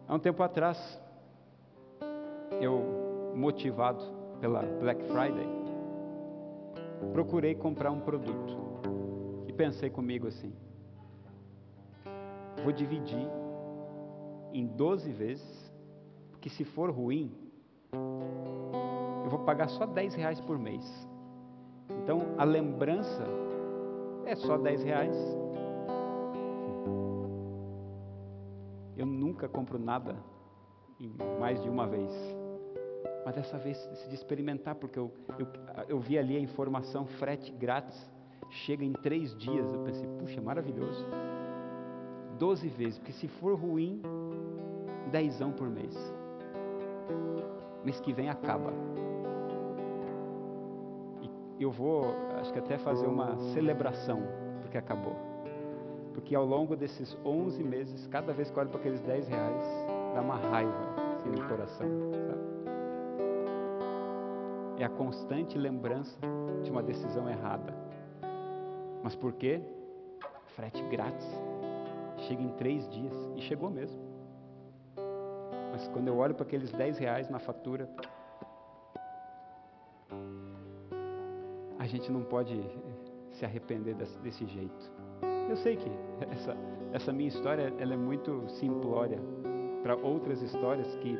Há 0.06 0.14
um 0.14 0.20
tempo 0.20 0.44
atrás, 0.44 0.78
eu, 2.60 3.34
motivado 3.34 4.04
pela 4.40 4.62
Black 4.62 5.02
Friday, 5.06 5.61
procurei 7.12 7.54
comprar 7.54 7.90
um 7.90 8.00
produto 8.00 8.56
e 9.46 9.52
pensei 9.52 9.90
comigo 9.90 10.26
assim: 10.26 10.52
vou 12.62 12.72
dividir 12.72 13.28
em 14.52 14.66
12 14.66 15.10
vezes, 15.12 15.74
porque 16.30 16.48
se 16.48 16.64
for 16.64 16.90
ruim, 16.90 17.32
eu 19.24 19.30
vou 19.30 19.40
pagar 19.40 19.68
só 19.68 19.86
10 19.86 20.14
reais 20.14 20.40
por 20.40 20.58
mês. 20.58 21.08
Então 22.02 22.34
a 22.38 22.44
lembrança 22.44 23.24
é 24.24 24.34
só 24.34 24.56
10 24.56 24.82
reais. 24.82 25.16
Eu 28.96 29.06
nunca 29.06 29.48
compro 29.48 29.78
nada 29.78 30.16
em 31.00 31.12
mais 31.40 31.60
de 31.62 31.68
uma 31.68 31.86
vez. 31.86 32.12
Mas 33.24 33.34
dessa 33.34 33.56
vez 33.58 33.84
decidi 33.86 34.14
experimentar, 34.14 34.74
porque 34.74 34.98
eu, 34.98 35.12
eu, 35.38 35.46
eu 35.88 36.00
vi 36.00 36.18
ali 36.18 36.36
a 36.36 36.40
informação 36.40 37.06
frete 37.06 37.52
grátis, 37.52 38.10
chega 38.50 38.84
em 38.84 38.92
três 38.92 39.34
dias. 39.36 39.72
Eu 39.72 39.80
pensei, 39.80 40.06
puxa, 40.18 40.40
maravilhoso. 40.40 41.06
Doze 42.38 42.68
vezes, 42.68 42.98
porque 42.98 43.12
se 43.12 43.28
for 43.28 43.54
ruim, 43.54 44.02
dezão 45.10 45.52
por 45.52 45.68
mês. 45.68 45.94
Mês 47.84 48.00
que 48.00 48.12
vem 48.12 48.28
acaba. 48.28 48.72
E 51.58 51.62
eu 51.62 51.70
vou, 51.70 52.14
acho 52.40 52.52
que 52.52 52.58
até 52.58 52.78
fazer 52.78 53.06
uma 53.06 53.38
celebração, 53.52 54.22
porque 54.60 54.76
acabou. 54.78 55.16
Porque 56.12 56.34
ao 56.34 56.44
longo 56.44 56.76
desses 56.76 57.16
11 57.24 57.62
meses, 57.62 58.06
cada 58.08 58.32
vez 58.32 58.50
que 58.50 58.56
eu 58.56 58.62
olho 58.62 58.70
para 58.70 58.80
aqueles 58.80 59.00
10 59.00 59.28
reais, 59.28 59.64
dá 60.14 60.20
uma 60.20 60.36
raiva 60.36 60.94
assim, 61.22 61.30
no 61.30 61.48
coração. 61.48 61.88
Sabe? 62.10 62.31
É 64.82 64.86
a 64.86 64.88
constante 64.88 65.56
lembrança 65.56 66.18
de 66.62 66.70
uma 66.70 66.82
decisão 66.82 67.28
errada. 67.28 67.72
Mas 69.02 69.14
por 69.14 69.32
quê? 69.32 69.60
Frete 70.56 70.82
grátis. 70.90 71.26
Chega 72.26 72.42
em 72.42 72.50
três 72.50 72.88
dias. 72.90 73.14
E 73.36 73.42
chegou 73.42 73.70
mesmo. 73.70 74.00
Mas 75.70 75.88
quando 75.88 76.08
eu 76.08 76.16
olho 76.16 76.34
para 76.34 76.44
aqueles 76.44 76.70
10 76.72 76.98
reais 76.98 77.30
na 77.30 77.38
fatura, 77.38 77.88
a 81.78 81.86
gente 81.86 82.10
não 82.12 82.22
pode 82.22 82.60
se 83.30 83.44
arrepender 83.44 83.94
desse, 83.94 84.18
desse 84.18 84.46
jeito. 84.46 84.92
Eu 85.48 85.56
sei 85.56 85.76
que 85.76 85.90
essa, 86.30 86.56
essa 86.92 87.12
minha 87.12 87.28
história 87.28 87.72
ela 87.78 87.94
é 87.94 87.96
muito 87.96 88.48
simplória 88.50 89.18
para 89.82 89.96
outras 89.96 90.42
histórias 90.42 90.94
que 90.96 91.16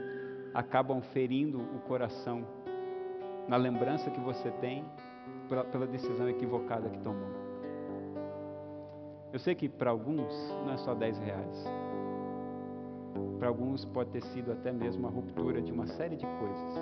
acabam 0.52 1.00
ferindo 1.00 1.58
o 1.60 1.80
coração 1.80 2.44
na 3.48 3.56
lembrança 3.56 4.10
que 4.10 4.20
você 4.20 4.50
tem 4.52 4.84
pela, 5.48 5.64
pela 5.64 5.86
decisão 5.86 6.28
equivocada 6.28 6.88
que 6.88 6.98
tomou. 7.00 7.28
Eu 9.32 9.38
sei 9.38 9.54
que 9.54 9.68
para 9.68 9.90
alguns 9.90 10.32
não 10.64 10.72
é 10.72 10.76
só 10.76 10.94
10 10.94 11.18
reais. 11.18 11.64
Para 13.38 13.48
alguns 13.48 13.84
pode 13.84 14.10
ter 14.10 14.22
sido 14.22 14.52
até 14.52 14.70
mesmo 14.70 15.06
a 15.06 15.10
ruptura 15.10 15.60
de 15.60 15.72
uma 15.72 15.86
série 15.86 16.16
de 16.16 16.26
coisas, 16.26 16.74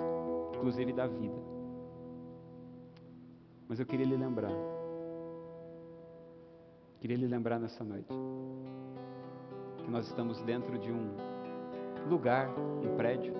inclusive 0.55 0.93
da 0.93 1.07
vida. 1.07 1.35
Mas 3.67 3.79
eu 3.79 3.85
queria 3.85 4.05
lhe 4.05 4.17
lembrar, 4.17 4.51
queria 6.99 7.15
lhe 7.15 7.25
lembrar 7.25 7.57
nessa 7.57 7.83
noite, 7.85 8.13
que 9.77 9.89
nós 9.89 10.05
estamos 10.07 10.41
dentro 10.41 10.77
de 10.77 10.91
um 10.91 11.15
lugar, 12.09 12.49
um 12.49 12.97
prédio 12.97 13.33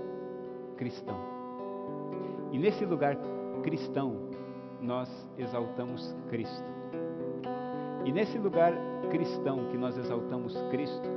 cristão. 0.77 1.40
E 2.51 2.59
nesse 2.59 2.85
lugar 2.85 3.17
cristão, 3.63 4.29
nós 4.81 5.09
exaltamos 5.37 6.15
Cristo. 6.29 6.65
E 8.05 8.11
nesse 8.11 8.37
lugar 8.37 8.73
cristão 9.09 9.69
que 9.69 9.77
nós 9.77 9.97
exaltamos 9.97 10.59
Cristo, 10.71 11.07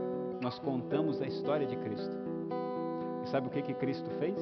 nós 0.40 0.58
contamos 0.58 1.20
a 1.22 1.26
história 1.26 1.66
de 1.66 1.76
Cristo. 1.76 2.14
E 3.24 3.28
sabe 3.28 3.46
o 3.48 3.50
que 3.50 3.62
que 3.62 3.74
Cristo 3.74 4.08
fez? 4.18 4.36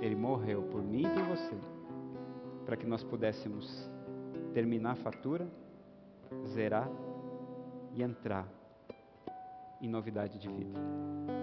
Ele 0.00 0.16
morreu 0.16 0.62
por 0.62 0.82
mim 0.82 1.06
e 1.06 1.08
por 1.08 1.22
você, 1.24 1.56
para 2.66 2.76
que 2.76 2.86
nós 2.86 3.04
pudéssemos 3.04 3.88
terminar 4.52 4.92
a 4.92 4.96
fatura, 4.96 5.46
zerar 6.48 6.88
e 7.94 8.02
entrar 8.02 8.46
em 9.80 9.88
novidade 9.88 10.38
de 10.38 10.48
vida. 10.48 11.37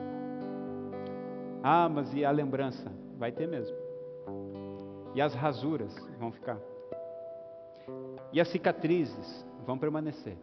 Ah, 1.68 1.89
mas 1.89 2.13
e 2.13 2.24
a 2.24 2.30
lembrança? 2.30 2.91
Vai 3.18 3.32
ter 3.32 3.47
mesmo. 3.47 3.76
E 5.16 5.20
as 5.20 5.34
rasuras 5.34 5.91
vão 6.20 6.32
ficar. 6.32 6.59
E 8.32 8.39
as 8.39 8.49
cicatrizes 8.49 9.43
vão 9.66 9.76
permanecer. 9.76 10.38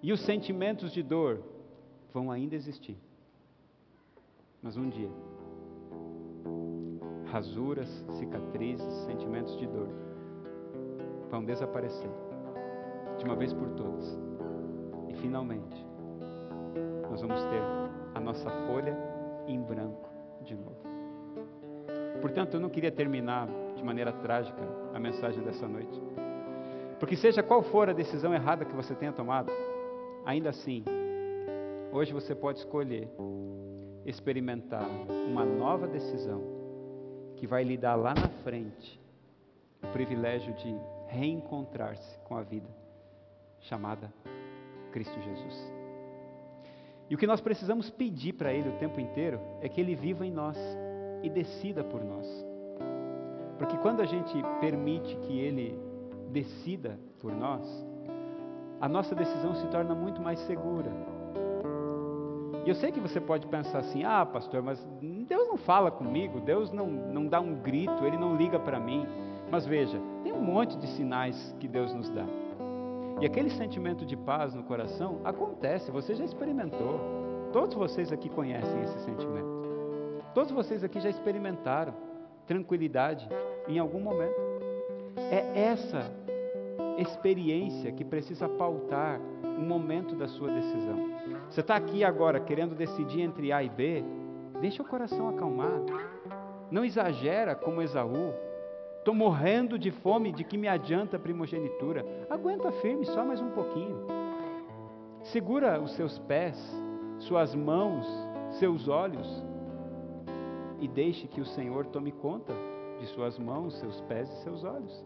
E 0.00 0.12
os 0.12 0.20
sentimentos 0.20 0.92
de 0.92 1.02
dor 1.02 1.42
vão 2.14 2.30
ainda 2.30 2.54
existir. 2.54 2.96
Mas 4.62 4.76
um 4.76 4.88
dia, 4.88 5.10
rasuras, 7.32 7.88
cicatrizes, 8.20 8.94
sentimentos 9.04 9.58
de 9.58 9.66
dor 9.66 9.88
vão 11.28 11.44
desaparecer 11.44 12.10
de 13.18 13.24
uma 13.24 13.34
vez 13.34 13.52
por 13.52 13.68
todas. 13.70 14.16
E 15.08 15.14
finalmente, 15.14 15.84
nós 17.10 17.20
vamos 17.20 17.42
ter 17.46 17.62
a 18.14 18.20
nossa 18.20 18.48
folha 18.68 18.96
em 19.46 19.60
branco 19.60 20.08
de 20.42 20.54
novo. 20.54 20.76
Portanto, 22.20 22.54
eu 22.54 22.60
não 22.60 22.68
queria 22.68 22.90
terminar 22.90 23.48
de 23.76 23.84
maneira 23.84 24.12
trágica 24.12 24.62
a 24.94 24.98
mensagem 24.98 25.42
dessa 25.42 25.68
noite. 25.68 26.00
Porque, 26.98 27.16
seja 27.16 27.42
qual 27.42 27.62
for 27.62 27.90
a 27.90 27.92
decisão 27.92 28.34
errada 28.34 28.64
que 28.64 28.74
você 28.74 28.94
tenha 28.94 29.12
tomado, 29.12 29.52
ainda 30.24 30.50
assim, 30.50 30.82
hoje 31.92 32.12
você 32.12 32.34
pode 32.34 32.58
escolher 32.60 33.08
experimentar 34.04 34.88
uma 35.28 35.44
nova 35.44 35.86
decisão 35.86 36.42
que 37.36 37.46
vai 37.46 37.64
lhe 37.64 37.76
dar 37.76 37.96
lá 37.96 38.14
na 38.14 38.28
frente 38.42 39.00
o 39.82 39.88
privilégio 39.88 40.54
de 40.54 40.74
reencontrar-se 41.08 42.18
com 42.20 42.36
a 42.36 42.42
vida 42.42 42.68
chamada 43.60 44.10
Cristo 44.92 45.20
Jesus. 45.20 45.75
E 47.08 47.14
o 47.14 47.18
que 47.18 47.26
nós 47.26 47.40
precisamos 47.40 47.88
pedir 47.88 48.32
para 48.32 48.52
Ele 48.52 48.68
o 48.68 48.78
tempo 48.78 49.00
inteiro 49.00 49.40
é 49.60 49.68
que 49.68 49.80
Ele 49.80 49.94
viva 49.94 50.26
em 50.26 50.32
nós 50.32 50.58
e 51.22 51.30
decida 51.30 51.84
por 51.84 52.02
nós. 52.04 52.26
Porque 53.58 53.76
quando 53.78 54.00
a 54.00 54.06
gente 54.06 54.34
permite 54.60 55.16
que 55.18 55.38
Ele 55.38 55.78
decida 56.30 56.98
por 57.18 57.32
nós, 57.32 57.86
a 58.80 58.88
nossa 58.88 59.14
decisão 59.14 59.54
se 59.54 59.66
torna 59.68 59.94
muito 59.94 60.20
mais 60.20 60.38
segura. 60.40 60.90
E 62.64 62.68
eu 62.68 62.74
sei 62.74 62.90
que 62.90 63.00
você 63.00 63.20
pode 63.20 63.46
pensar 63.46 63.78
assim: 63.78 64.02
ah, 64.04 64.26
pastor, 64.26 64.60
mas 64.60 64.84
Deus 65.00 65.48
não 65.48 65.56
fala 65.56 65.90
comigo, 65.90 66.40
Deus 66.40 66.72
não, 66.72 66.86
não 66.88 67.26
dá 67.26 67.40
um 67.40 67.54
grito, 67.54 68.04
Ele 68.04 68.18
não 68.18 68.36
liga 68.36 68.58
para 68.58 68.80
mim. 68.80 69.06
Mas 69.48 69.64
veja, 69.64 69.98
tem 70.24 70.32
um 70.32 70.42
monte 70.42 70.76
de 70.76 70.88
sinais 70.88 71.54
que 71.60 71.68
Deus 71.68 71.94
nos 71.94 72.10
dá. 72.10 72.26
E 73.20 73.24
aquele 73.24 73.50
sentimento 73.50 74.04
de 74.04 74.16
paz 74.16 74.54
no 74.54 74.62
coração 74.62 75.20
acontece, 75.24 75.90
você 75.90 76.14
já 76.14 76.24
experimentou. 76.24 77.00
Todos 77.52 77.74
vocês 77.74 78.12
aqui 78.12 78.28
conhecem 78.28 78.82
esse 78.82 78.98
sentimento. 79.00 79.56
Todos 80.34 80.52
vocês 80.52 80.84
aqui 80.84 81.00
já 81.00 81.08
experimentaram 81.08 81.94
tranquilidade 82.46 83.26
em 83.66 83.78
algum 83.78 84.00
momento. 84.00 84.36
É 85.30 85.62
essa 85.62 86.12
experiência 86.98 87.90
que 87.90 88.04
precisa 88.04 88.48
pautar 88.48 89.18
o 89.42 89.62
momento 89.62 90.14
da 90.14 90.28
sua 90.28 90.50
decisão. 90.50 91.10
Você 91.48 91.60
está 91.60 91.74
aqui 91.74 92.04
agora 92.04 92.38
querendo 92.38 92.74
decidir 92.74 93.22
entre 93.22 93.50
A 93.50 93.62
e 93.62 93.68
B, 93.70 94.04
deixa 94.60 94.82
o 94.82 94.86
coração 94.86 95.28
acalmar. 95.28 95.80
Não 96.70 96.84
exagera 96.84 97.54
como 97.54 97.80
Esaú. 97.80 98.34
Estou 99.06 99.14
morrendo 99.14 99.78
de 99.78 99.92
fome, 99.92 100.32
de 100.32 100.42
que 100.42 100.58
me 100.58 100.66
adianta 100.66 101.16
a 101.16 101.20
primogenitura? 101.20 102.04
Aguenta 102.28 102.72
firme 102.72 103.06
só 103.06 103.24
mais 103.24 103.40
um 103.40 103.50
pouquinho. 103.50 104.04
Segura 105.22 105.80
os 105.80 105.92
seus 105.92 106.18
pés, 106.18 106.58
suas 107.20 107.54
mãos, 107.54 108.04
seus 108.58 108.88
olhos 108.88 109.28
e 110.80 110.88
deixe 110.88 111.28
que 111.28 111.40
o 111.40 111.46
Senhor 111.46 111.86
tome 111.86 112.10
conta 112.10 112.52
de 112.98 113.06
suas 113.06 113.38
mãos, 113.38 113.78
seus 113.78 114.00
pés 114.00 114.28
e 114.28 114.42
seus 114.42 114.64
olhos. 114.64 115.04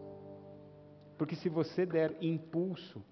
Porque 1.15 1.35
se 1.35 1.47
você 1.47 1.85
der 1.85 2.17
impulso 2.19 3.03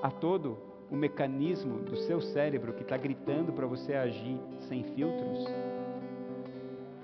a 0.00 0.08
todo 0.08 0.56
o 0.88 0.94
mecanismo 0.94 1.80
do 1.80 1.96
seu 1.96 2.20
cérebro 2.20 2.74
que 2.74 2.82
está 2.82 2.96
gritando 2.96 3.52
para 3.52 3.66
você 3.66 3.94
agir 3.94 4.38
sem 4.68 4.84
filtros, 4.84 5.44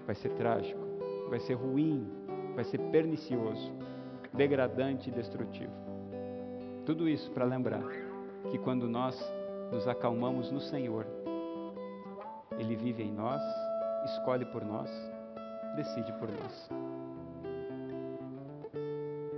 vai 0.06 0.14
ser 0.14 0.28
trágico, 0.34 0.80
vai 1.28 1.40
ser 1.40 1.54
ruim, 1.54 2.21
vai 2.54 2.64
ser 2.64 2.78
pernicioso, 2.90 3.72
degradante 4.32 5.10
e 5.10 5.12
destrutivo. 5.12 5.72
Tudo 6.84 7.08
isso 7.08 7.30
para 7.30 7.44
lembrar 7.44 7.84
que 8.50 8.58
quando 8.58 8.88
nós 8.88 9.16
nos 9.70 9.86
acalmamos 9.86 10.50
no 10.50 10.60
Senhor, 10.60 11.06
Ele 12.58 12.76
vive 12.76 13.02
em 13.02 13.12
nós, 13.12 13.40
escolhe 14.04 14.44
por 14.46 14.64
nós, 14.64 14.90
decide 15.76 16.12
por 16.14 16.28
nós. 16.30 16.70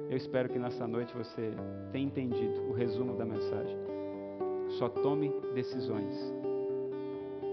Eu 0.09 0.17
espero 0.17 0.49
que 0.49 0.59
nessa 0.59 0.87
noite 0.87 1.15
você 1.15 1.53
tenha 1.93 2.07
entendido 2.07 2.69
o 2.69 2.73
resumo 2.73 3.17
da 3.17 3.25
mensagem. 3.25 3.77
Só 4.79 4.89
tome 4.89 5.33
decisões 5.55 6.15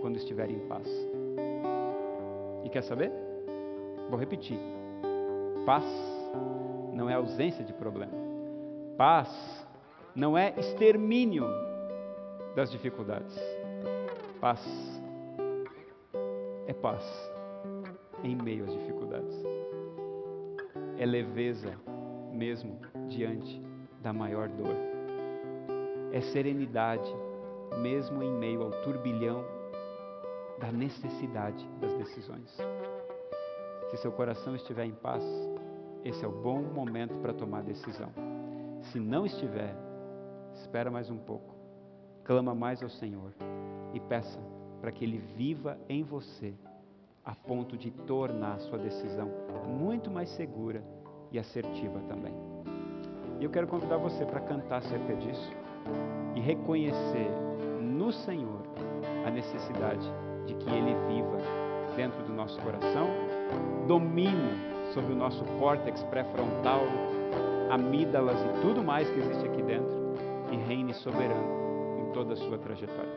quando 0.02 0.18
estiver 0.18 0.50
em 0.50 0.60
paz. 0.68 0.88
E 2.64 2.70
quer 2.70 2.84
saber? 2.84 3.12
Vou 4.10 4.20
repetir. 4.20 4.60
Paz 5.66 5.86
não 6.94 7.10
é 7.10 7.14
ausência 7.14 7.64
de 7.64 7.74
problema. 7.74 8.14
Paz 8.98 9.68
não 10.16 10.38
é 10.38 10.54
extermínio 10.58 11.46
das 12.56 12.72
dificuldades. 12.72 13.38
Paz 14.40 14.60
é 16.68 16.74
paz 16.74 17.04
em 18.24 18.36
meio 18.36 18.66
às 18.66 18.74
dificuldades. 18.74 19.36
É 20.98 21.06
leveza 21.06 21.78
mesmo 22.32 22.80
diante 23.08 23.62
da 24.02 24.12
maior 24.12 24.48
dor. 24.50 24.76
É 26.12 26.22
serenidade 26.22 27.14
mesmo 27.82 28.22
em 28.22 28.32
meio 28.32 28.64
ao 28.64 28.72
turbilhão 28.84 29.44
da 30.60 30.72
necessidade 30.72 31.68
das 31.80 31.94
decisões. 31.94 32.58
Se 33.90 33.98
seu 33.98 34.12
coração 34.12 34.56
estiver 34.56 34.86
em 34.86 34.94
paz, 34.94 35.24
esse 36.04 36.26
é 36.26 36.28
o 36.28 36.32
bom 36.32 36.62
momento 36.62 37.16
para 37.20 37.34
tomar 37.34 37.62
decisão. 37.62 38.10
Se 38.82 39.00
não 39.00 39.26
estiver, 39.26 39.76
espera 40.56 40.90
mais 40.90 41.10
um 41.10 41.18
pouco, 41.18 41.54
clama 42.24 42.56
mais 42.56 42.82
ao 42.82 42.90
Senhor 42.90 43.32
e 43.94 44.00
peça 44.00 44.40
para 44.80 44.92
que 44.92 45.06
Ele 45.06 45.20
viva 45.38 45.78
em 45.88 46.04
você, 46.04 46.56
a 47.24 47.36
ponto 47.36 47.78
de 47.78 47.92
tornar 47.92 48.54
a 48.56 48.60
sua 48.60 48.80
decisão 48.80 49.30
muito 49.68 50.10
mais 50.10 50.30
segura 50.30 50.84
e 51.32 51.38
assertiva 51.38 52.00
também. 52.08 52.34
E 53.40 53.44
eu 53.44 53.52
quero 53.52 53.68
convidar 53.68 53.98
você 53.98 54.26
para 54.26 54.40
cantar 54.40 54.78
acerca 54.78 55.16
disso 55.16 55.52
e 56.36 56.40
reconhecer 56.40 57.30
no 57.80 58.12
Senhor 58.12 58.64
a 59.26 59.30
necessidade 59.30 60.08
de 60.48 60.56
que 60.56 60.70
Ele 60.70 60.96
viva 61.08 61.38
dentro 61.96 62.24
do 62.24 62.34
nosso 62.34 62.60
coração 62.62 63.08
domine 63.88 64.71
sobre 64.94 65.14
o 65.14 65.16
nosso 65.16 65.44
córtex 65.60 66.04
pré-frontal, 66.04 66.82
amígdalas 67.70 68.40
e 68.40 68.62
tudo 68.62 68.84
mais 68.84 69.10
que 69.10 69.20
existe 69.20 69.46
aqui 69.46 69.62
dentro 69.62 70.16
e 70.52 70.58
reine 70.68 70.94
soberano 70.94 72.00
em 72.00 72.12
toda 72.14 72.34
a 72.34 72.38
sua 72.38 72.58
trajetória. 72.58 73.11